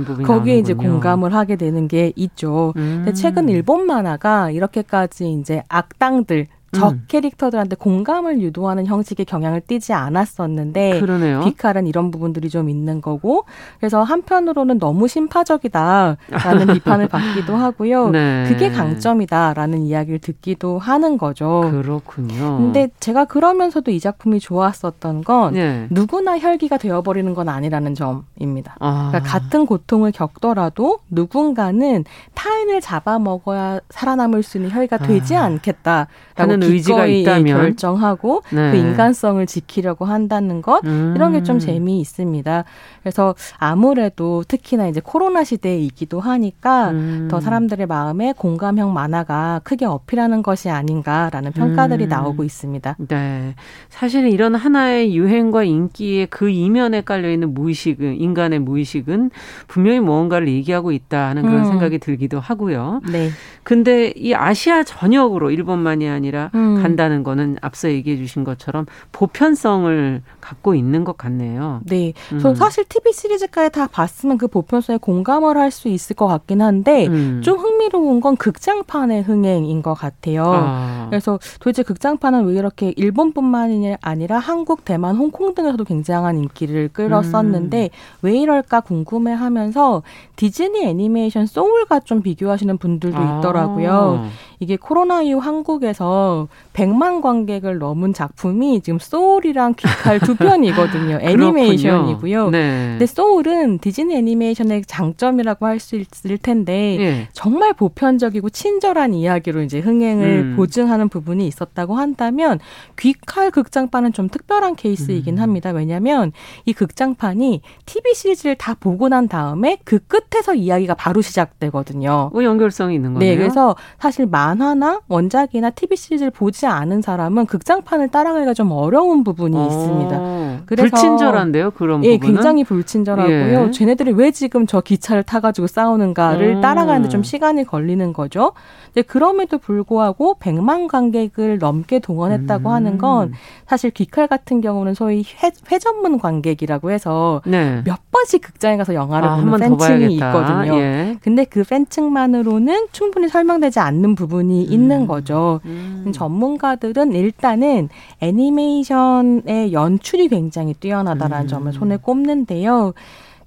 [0.06, 0.26] 부분.
[0.26, 2.74] 거기에 이제 공감을 하게 되는 게 있죠.
[2.78, 3.04] 음.
[3.06, 7.04] 근데 최근 일본 만화가 이렇게까지 이제 악당들 적 음.
[7.08, 11.42] 캐릭터들한테 공감을 유도하는 형식의 경향을 띠지 않았었는데 그러네요.
[11.42, 13.46] 귀칼은 이런 부분들이 좀 있는 거고
[13.80, 16.18] 그래서 한편으로는 너무 심파적이다라는
[16.74, 18.10] 비판을 받기도 하고요.
[18.12, 18.46] 네.
[18.48, 21.70] 그게 강점이다라는 이야기를 듣기도 하는 거죠.
[21.72, 22.58] 그렇군요.
[22.58, 25.88] 근데 제가 그러면서도 이 작품이 좋았었던 건 네.
[25.90, 28.76] 누구나 혈기가 되어버리는 건 아니라는 점입니다.
[28.80, 29.10] 아.
[29.12, 32.04] 그러니까 같은 고통을 겪더라도 누군가는
[32.36, 35.46] 타인을 잡아먹어야 살아남을 수 있는 혈기가 되지 아.
[35.46, 38.72] 않겠다라고 하는 의지가 있다면 결정하고 네.
[38.72, 41.14] 그 인간성을 지키려고 한다는 것 음.
[41.16, 42.66] 이런 게 좀 재미있습니다.
[43.02, 47.28] 그래서 아무래도 특히나 이제 코로나 시대이기도 하니까 음.
[47.32, 52.10] 더 사람들의 마음에 공감형 만화가 크게 어필하는 것이 아닌가라는 평가들이 음.
[52.10, 52.98] 나오고 있습니다.
[53.08, 53.56] 네.
[53.90, 59.32] 사실은 이런 하나의 유행과 인기의 그 이면에 깔려 있는 무의식은 인간의 무의식은
[59.68, 61.66] 분명히 무언가를 얘기하고 있다는 그런 음.
[61.66, 63.02] 생각이 들기도 하고요.
[63.12, 63.30] 네.
[63.64, 66.82] 근데 이 아시아 전역으로 일본만이 아니라 음.
[66.82, 71.82] 간다는 거는 앞서 얘기해 주신 것처럼 보편성을 갖고 있는 것 같네요.
[71.86, 72.14] 네.
[72.32, 72.56] 음.
[72.56, 77.42] 사실 TV 시리즈까지 다 봤으면 그 보편성에 공감을 할 수 있을 것 같긴 한데 음.
[77.44, 80.44] 좀 흥미로운 건 극장판의 흥행인 것 같아요.
[80.46, 81.06] 아.
[81.10, 87.90] 그래서 도대체 극장판은 왜 이렇게 일본뿐만이 아니라 한국, 대만, 홍콩 등에서도 굉장한 인기를 끌었었는데 음.
[88.24, 90.02] 왜 이럴까 궁금해하면서
[90.36, 93.38] 디즈니 애니메이션 소울과 좀 비교하시는 분들도 아.
[93.40, 94.26] 있더라고요.
[94.60, 101.20] 이게 코로나 이후 한국에서 100만 관객을 넘은 작품이 지금 소울이랑 귀칼 두 편이거든요.
[101.24, 102.50] 애니메이션이고요.
[102.50, 102.88] 네.
[102.92, 107.28] 근데 소울은 디즈니 애니메이션의 장점이라고 할 수 있을 텐데 네.
[107.32, 110.56] 정말 보편적이고 친절한 이야기로 이제 흥행을 음.
[110.58, 112.60] 보증하는 부분이 있었다고 한다면
[112.98, 115.42] 귀칼 극장판은 좀 특별한 케이스이긴 음.
[115.42, 115.72] 합니다.
[115.72, 116.34] 왜냐하면
[116.66, 122.32] 이 극장판이 TV 시리즈를 다 보고 난 다음에 그 끝에서 이야기가 바로 시작되거든요.
[122.34, 123.32] 그 연결성이 있는 거네요.
[123.32, 129.56] 네, 그래서 사실 만화나 원작이나 TV 시리즈를 보지 않은 사람은 극장판을 따라가기가 좀 어려운 부분이
[129.56, 130.64] 어, 있습니다.
[130.66, 132.36] 그래서 불친절한데요, 그런 예, 부분은?
[132.36, 133.68] 굉장히 불친절하고요.
[133.68, 133.72] 예.
[133.72, 136.62] 쟤네들이 왜 지금 저 기차를 타가지고 싸우는가를 음.
[136.62, 138.54] 따라가는데 좀 시간이 걸리는 거죠.
[138.94, 142.74] 근데 그럼에도 불구하고 100만 관객을 넘게 동원했다고 음.
[142.74, 143.34] 하는 건
[143.68, 147.82] 사실 귀칼 같은 경우는 소위 회, 회전문 관객이라고 해서 네.
[147.86, 150.76] 몇 번씩 극장에 가서 영화를 아, 보는 팬층이 있거든요.
[150.76, 151.18] 예.
[151.22, 154.74] 근데 그 팬층만으로는 충분히 설명되지 않는 부분이 음.
[154.74, 155.62] 있는 거죠.
[155.66, 156.12] 음.
[156.14, 157.90] 전문가들은 일단은
[158.22, 161.48] 애니메이션의 연출이 굉장히 뛰어나다라는 음.
[161.48, 162.94] 점을 손에 꼽는데요.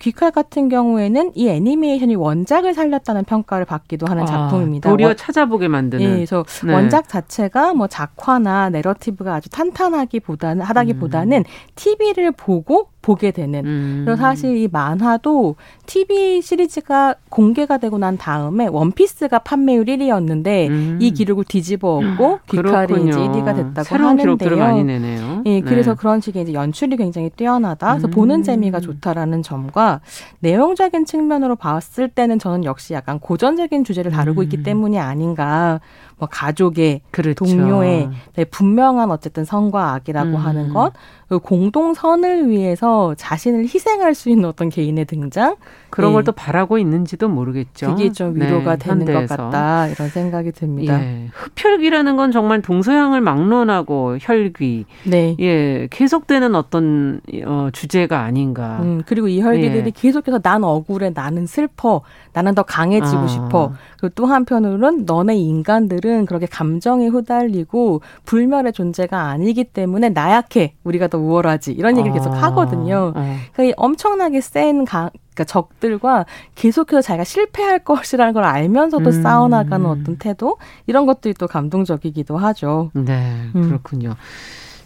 [0.03, 4.91] 귀칼 같은 경우에는 이 애니메이션이 원작을 살렸다는 평가를 받기도 하는 아, 작품입니다.
[4.91, 6.05] 도리어 찾아보게 만드는.
[6.05, 6.75] 예, 그래서 네.
[6.75, 11.45] 원작 자체가 뭐 작화나 내러티브가 아주 탄탄하기보다는 하다기보다는 음.
[11.77, 13.67] TV를 보고 보게 되는.
[13.67, 14.03] 음.
[14.07, 20.99] 그리고 사실 이 만화도 TV 시리즈가 공개가 되고 난 다음에 원피스가 판매율 1위였는데 음.
[21.01, 24.37] 이 기록을 뒤집어 엎고 귀칼이 이제 1위가 됐다고 새로운 하는데요.
[24.37, 25.43] 기록들을 많이 내네요.
[25.47, 25.97] 예, 그래서 네.
[25.99, 27.91] 그런 식의 이제 연출이 굉장히 뛰어나다.
[27.91, 28.11] 그래서 음.
[28.13, 30.01] 보는 재미가 좋다라는 점과
[30.39, 34.63] 내용적인 측면으로 봤을 때는 저는 역시 약간 고전적인 주제를 다루고 있기 음.
[34.63, 35.81] 때문이 아닌가.
[36.19, 37.45] 뭐 가족의 그렇죠.
[37.45, 40.37] 동료의 네, 분명한 어쨌든 선과 악이라고 음.
[40.37, 40.93] 하는 것
[41.33, 45.57] 그 공동선을 위해서 자신을 희생할 수 있는 어떤 개인의 등장
[45.89, 46.15] 그런 예.
[46.15, 47.87] 걸또 바라고 있는지도 모르겠죠.
[47.87, 49.37] 그게 좀 위로가 네, 되는 현대에서.
[49.37, 51.03] 것 같다 이런 생각이 듭니다.
[51.03, 51.31] 예.
[51.33, 55.35] 흡혈귀라는 건 정말 동서양을 막론하고 혈귀, 네.
[55.41, 58.81] 예, 계속되는 어떤 어, 주제가 아닌가.
[58.83, 59.91] 음, 그리고 이 혈귀들이 예.
[59.91, 62.03] 계속해서 난 억울해, 나는 슬퍼,
[62.35, 63.27] 나는 더 강해지고 아.
[63.27, 63.73] 싶어.
[64.03, 70.75] 그리고 또 한편으로는 너네 인간들은 그렇게 감정에 후달리고 불멸의 존재가 아니기 때문에 나약해.
[70.83, 71.71] 우리가 더 우월하지.
[71.71, 72.15] 이런 얘기를 아.
[72.15, 73.13] 계속 하거든요.
[73.15, 73.37] 아.
[73.53, 76.27] 그러니까 엄청나게 센 강, 그러니까 적들과
[76.57, 79.23] 계속해서 자기가 실패할 것이라는 걸 알면서도 음.
[79.23, 80.57] 싸워나가는 어떤 태도
[80.89, 82.91] 이런 것들이 또 감동적이기도 하죠.
[82.95, 83.69] 네, 음.
[83.69, 84.17] 그렇군요.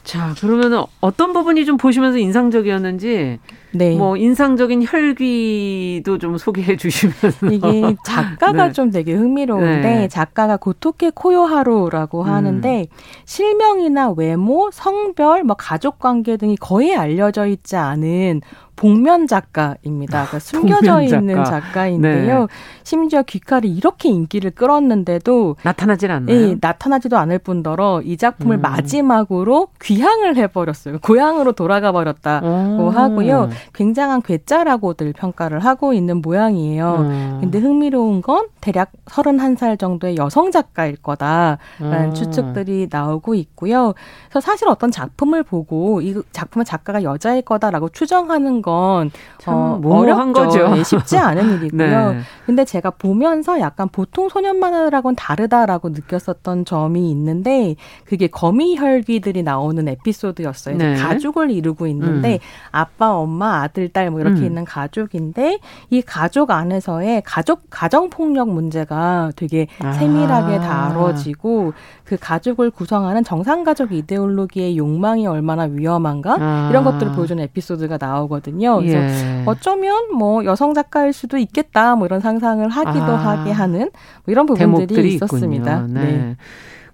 [0.07, 3.41] 자, 그러면 어떤 부분이 좀 보시면서 인상적이었는지
[3.73, 3.97] 네.
[3.97, 7.15] 뭐 인상적인 혈귀도 좀 소개해 주시면
[7.51, 8.73] 이게 작가가 네.
[8.73, 10.09] 좀 되게 흥미로운데 네.
[10.09, 12.29] 작가가 고토케 코요하루라고 음.
[12.29, 12.87] 하는데
[13.25, 18.43] 실명이나 외모, 성별, 뭐 가족 관계 등이 거의 알려져 있지 않은
[18.77, 20.27] 복면 작가입니다.
[20.27, 21.19] 그러니까 숨겨져 복면 작가.
[21.19, 22.41] 있는 작가인데요.
[22.41, 22.47] 네.
[22.83, 26.37] 심지어 귀칼이 이렇게 인기를 끌었는데도 나타나질 않나요?
[26.37, 28.61] 예, 나타나지도 않을 뿐더러 이 작품을 음.
[28.61, 30.99] 마지막으로 귀향을 해버렸어요.
[31.01, 32.91] 고향으로 돌아가 버렸다고 오.
[32.91, 33.49] 하고요.
[33.75, 36.97] 굉장한 괴짜라고들 평가를 하고 있는 모양이에요.
[36.99, 37.39] 음.
[37.41, 42.15] 근데 흥미로운 건 대략 31살 정도의 여성 작가일 거다라는 음.
[42.15, 43.95] 추측들이 나오고 있고요.
[44.29, 49.13] 그래서 사실 어떤 작품을 보고 이 작품의 작가가 여자일 거다라고 추정하는 건
[49.47, 50.75] 어, 어려운 거죠.
[50.75, 52.13] 네, 쉽지 않은 일이고요.
[52.13, 52.19] 네.
[52.47, 59.87] 근데 제가 보면서 약간 보통 소년 만화라고는 다르다라고 느꼈었던 점이 있는데 그게 거미 혈귀들이 나오는
[59.87, 60.79] 에피소드였어요.
[60.79, 60.97] 네.
[60.97, 62.39] 가족을 이루고 있는데 음.
[62.73, 64.47] 아빠, 엄마, 아들, 딸 뭐 이렇게 음.
[64.47, 65.59] 있는 가족인데
[65.91, 69.93] 이 가족 안에서의 가족 가정 폭력 문제가 되게 아.
[69.93, 71.73] 세밀하게 다뤄지고
[72.05, 76.69] 그 가족을 구성하는 정상가족 이데올로기의 욕망이 얼마나 위험한가 아.
[76.71, 78.56] 이런 것들을 보여주는 에피소드가 나오거든요.
[78.59, 79.43] 그래서 예.
[79.47, 83.17] 어쩌면 뭐 여성 작가일 수도 있겠다 뭐 이런 상상을 하기도 아.
[83.17, 83.91] 하게 하는
[84.25, 85.87] 뭐 이런 부분들이 있었습니다.
[85.89, 86.01] 네.
[86.01, 86.37] 네.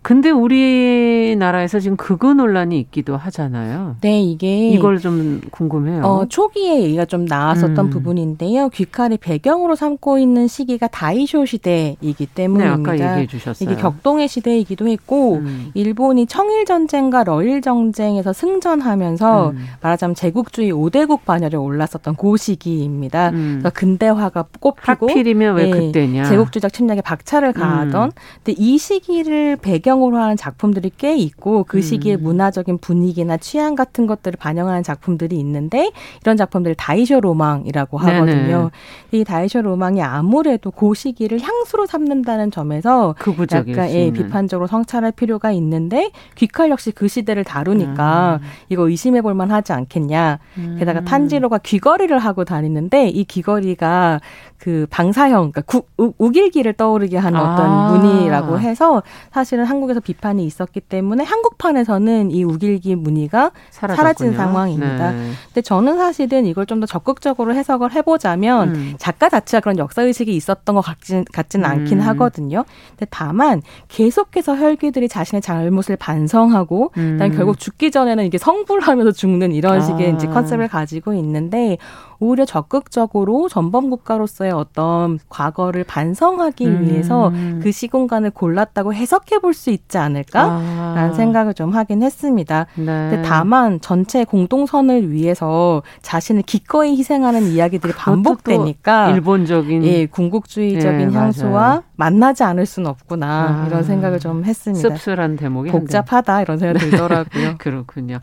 [0.03, 3.97] 근데 우리나라에서 지금 그거 논란이 있기도 하잖아요.
[4.01, 6.03] 네, 이게 이걸 좀 궁금해요.
[6.03, 7.91] 어, 초기에 얘기가 좀 나왔었던 음.
[7.91, 8.69] 부분인데요.
[8.71, 12.93] 귀칼이 배경으로 삼고 있는 시기가 다이쇼 시대이기 때문입니다.
[12.93, 13.71] 네, 아까 얘기해 주셨어요.
[13.71, 15.71] 이게 격동의 시대이기도 했고 음.
[15.75, 19.65] 일본이 청일 전쟁과 러일 전쟁에서 승전하면서 음.
[19.83, 23.31] 말하자면 제국주의 5대국 반열에 올랐었던 고 시기입니다.
[23.31, 23.61] 음.
[23.61, 26.25] 그래서 근대화가 꼽히고 하필이면 왜 네, 그때냐?
[26.25, 28.09] 제국주의적 침략에 박차를 가하던.
[28.09, 28.11] 음.
[28.43, 31.83] 근데 이 시기를 배경 배경으로 하는 작품들이 꽤 있고 그 음.
[31.83, 32.23] 시기의 음.
[32.23, 38.71] 문화적인 분위기나 취향 같은 것들을 반영하는 작품들이 있는데 이런 작품들을 다이쇼 로망이라고 하거든요.
[39.11, 39.21] 네네.
[39.21, 43.15] 이 다이쇼 로망이 아무래도 그 시기를 향수로 삼는다는 점에서
[43.53, 48.47] 약간 예, 비판적으로 성찰할 필요가 있는데 귀칼 역시 그 시대를 다루니까 음.
[48.69, 50.39] 이거 의심해 볼 만하지 않겠냐.
[50.59, 50.77] 음.
[50.79, 54.21] 게다가 탄지로가 귀걸이를 하고 다니는데 이 귀걸이가
[54.63, 57.91] 그 방사형, 그러니까 구, 우, 길기를 떠오르게 하는 어떤 아.
[57.91, 63.97] 무늬라고 해서 사실은 한 국에서 비판이 있었기 때문에 한국판에서는 이 우길기 무늬가 사라졌군요.
[63.97, 65.13] 사라진 상황입니다.
[65.13, 65.31] 네.
[65.47, 68.95] 근데 저는 사실은 이걸 좀 더 적극적으로 해석을 해보자면 음.
[68.99, 72.07] 작가 자체가 그런 역사 의식이 있었던 것 같진, 같지는 않긴 음.
[72.09, 72.65] 하거든요.
[72.91, 77.19] 근데 다만 계속해서 혈귀들이 자신의 잘못을 반성하고 음.
[77.35, 80.15] 결국 죽기 전에는 이게 성불하면서 죽는 이런 식의 아.
[80.15, 81.79] 이제 컨셉을 가지고 있는데
[82.23, 86.85] 오히려 적극적으로 전범 국가로서의 어떤 과거를 반성하기 음.
[86.85, 91.13] 위해서 그 시공간을 골랐다고 해석해 볼 수 있지 않을까라는 아.
[91.13, 92.67] 생각을 좀 하긴 했습니다.
[92.75, 92.85] 네.
[92.85, 101.51] 근데 다만 전체 공동선을 위해서 자신을 기꺼이 희생하는 이야기들이 반복되니까 일본적인 예, 궁극주의적인 예, 향수와
[101.53, 101.83] 맞아요.
[102.03, 103.67] 만나지 않을 수는 없구나 아.
[103.69, 104.89] 이런 생각을 좀 했습니다.
[104.89, 107.55] 씁쓸한 대목이 복잡하다 이런 생각이 들더라고요.
[107.59, 108.19] 그렇군요.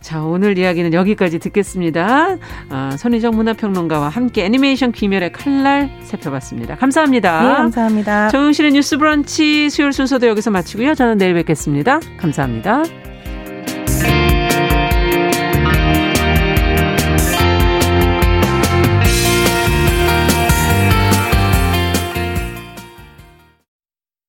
[0.00, 2.36] 자 오늘 이야기는 여기까지 듣겠습니다.
[2.68, 6.76] 아, 손희정 문화평론가와 함께 애니메이션 귀멸의 칼날 살펴봤습니다.
[6.76, 7.42] 감사합니다.
[7.42, 8.28] 네, 감사합니다.
[8.28, 10.94] 정영실의 뉴스 브런치 수요일 순서도 여기서 마치고요.
[10.94, 12.00] 저는 내일 뵙겠습니다.
[12.18, 12.82] 감사합니다.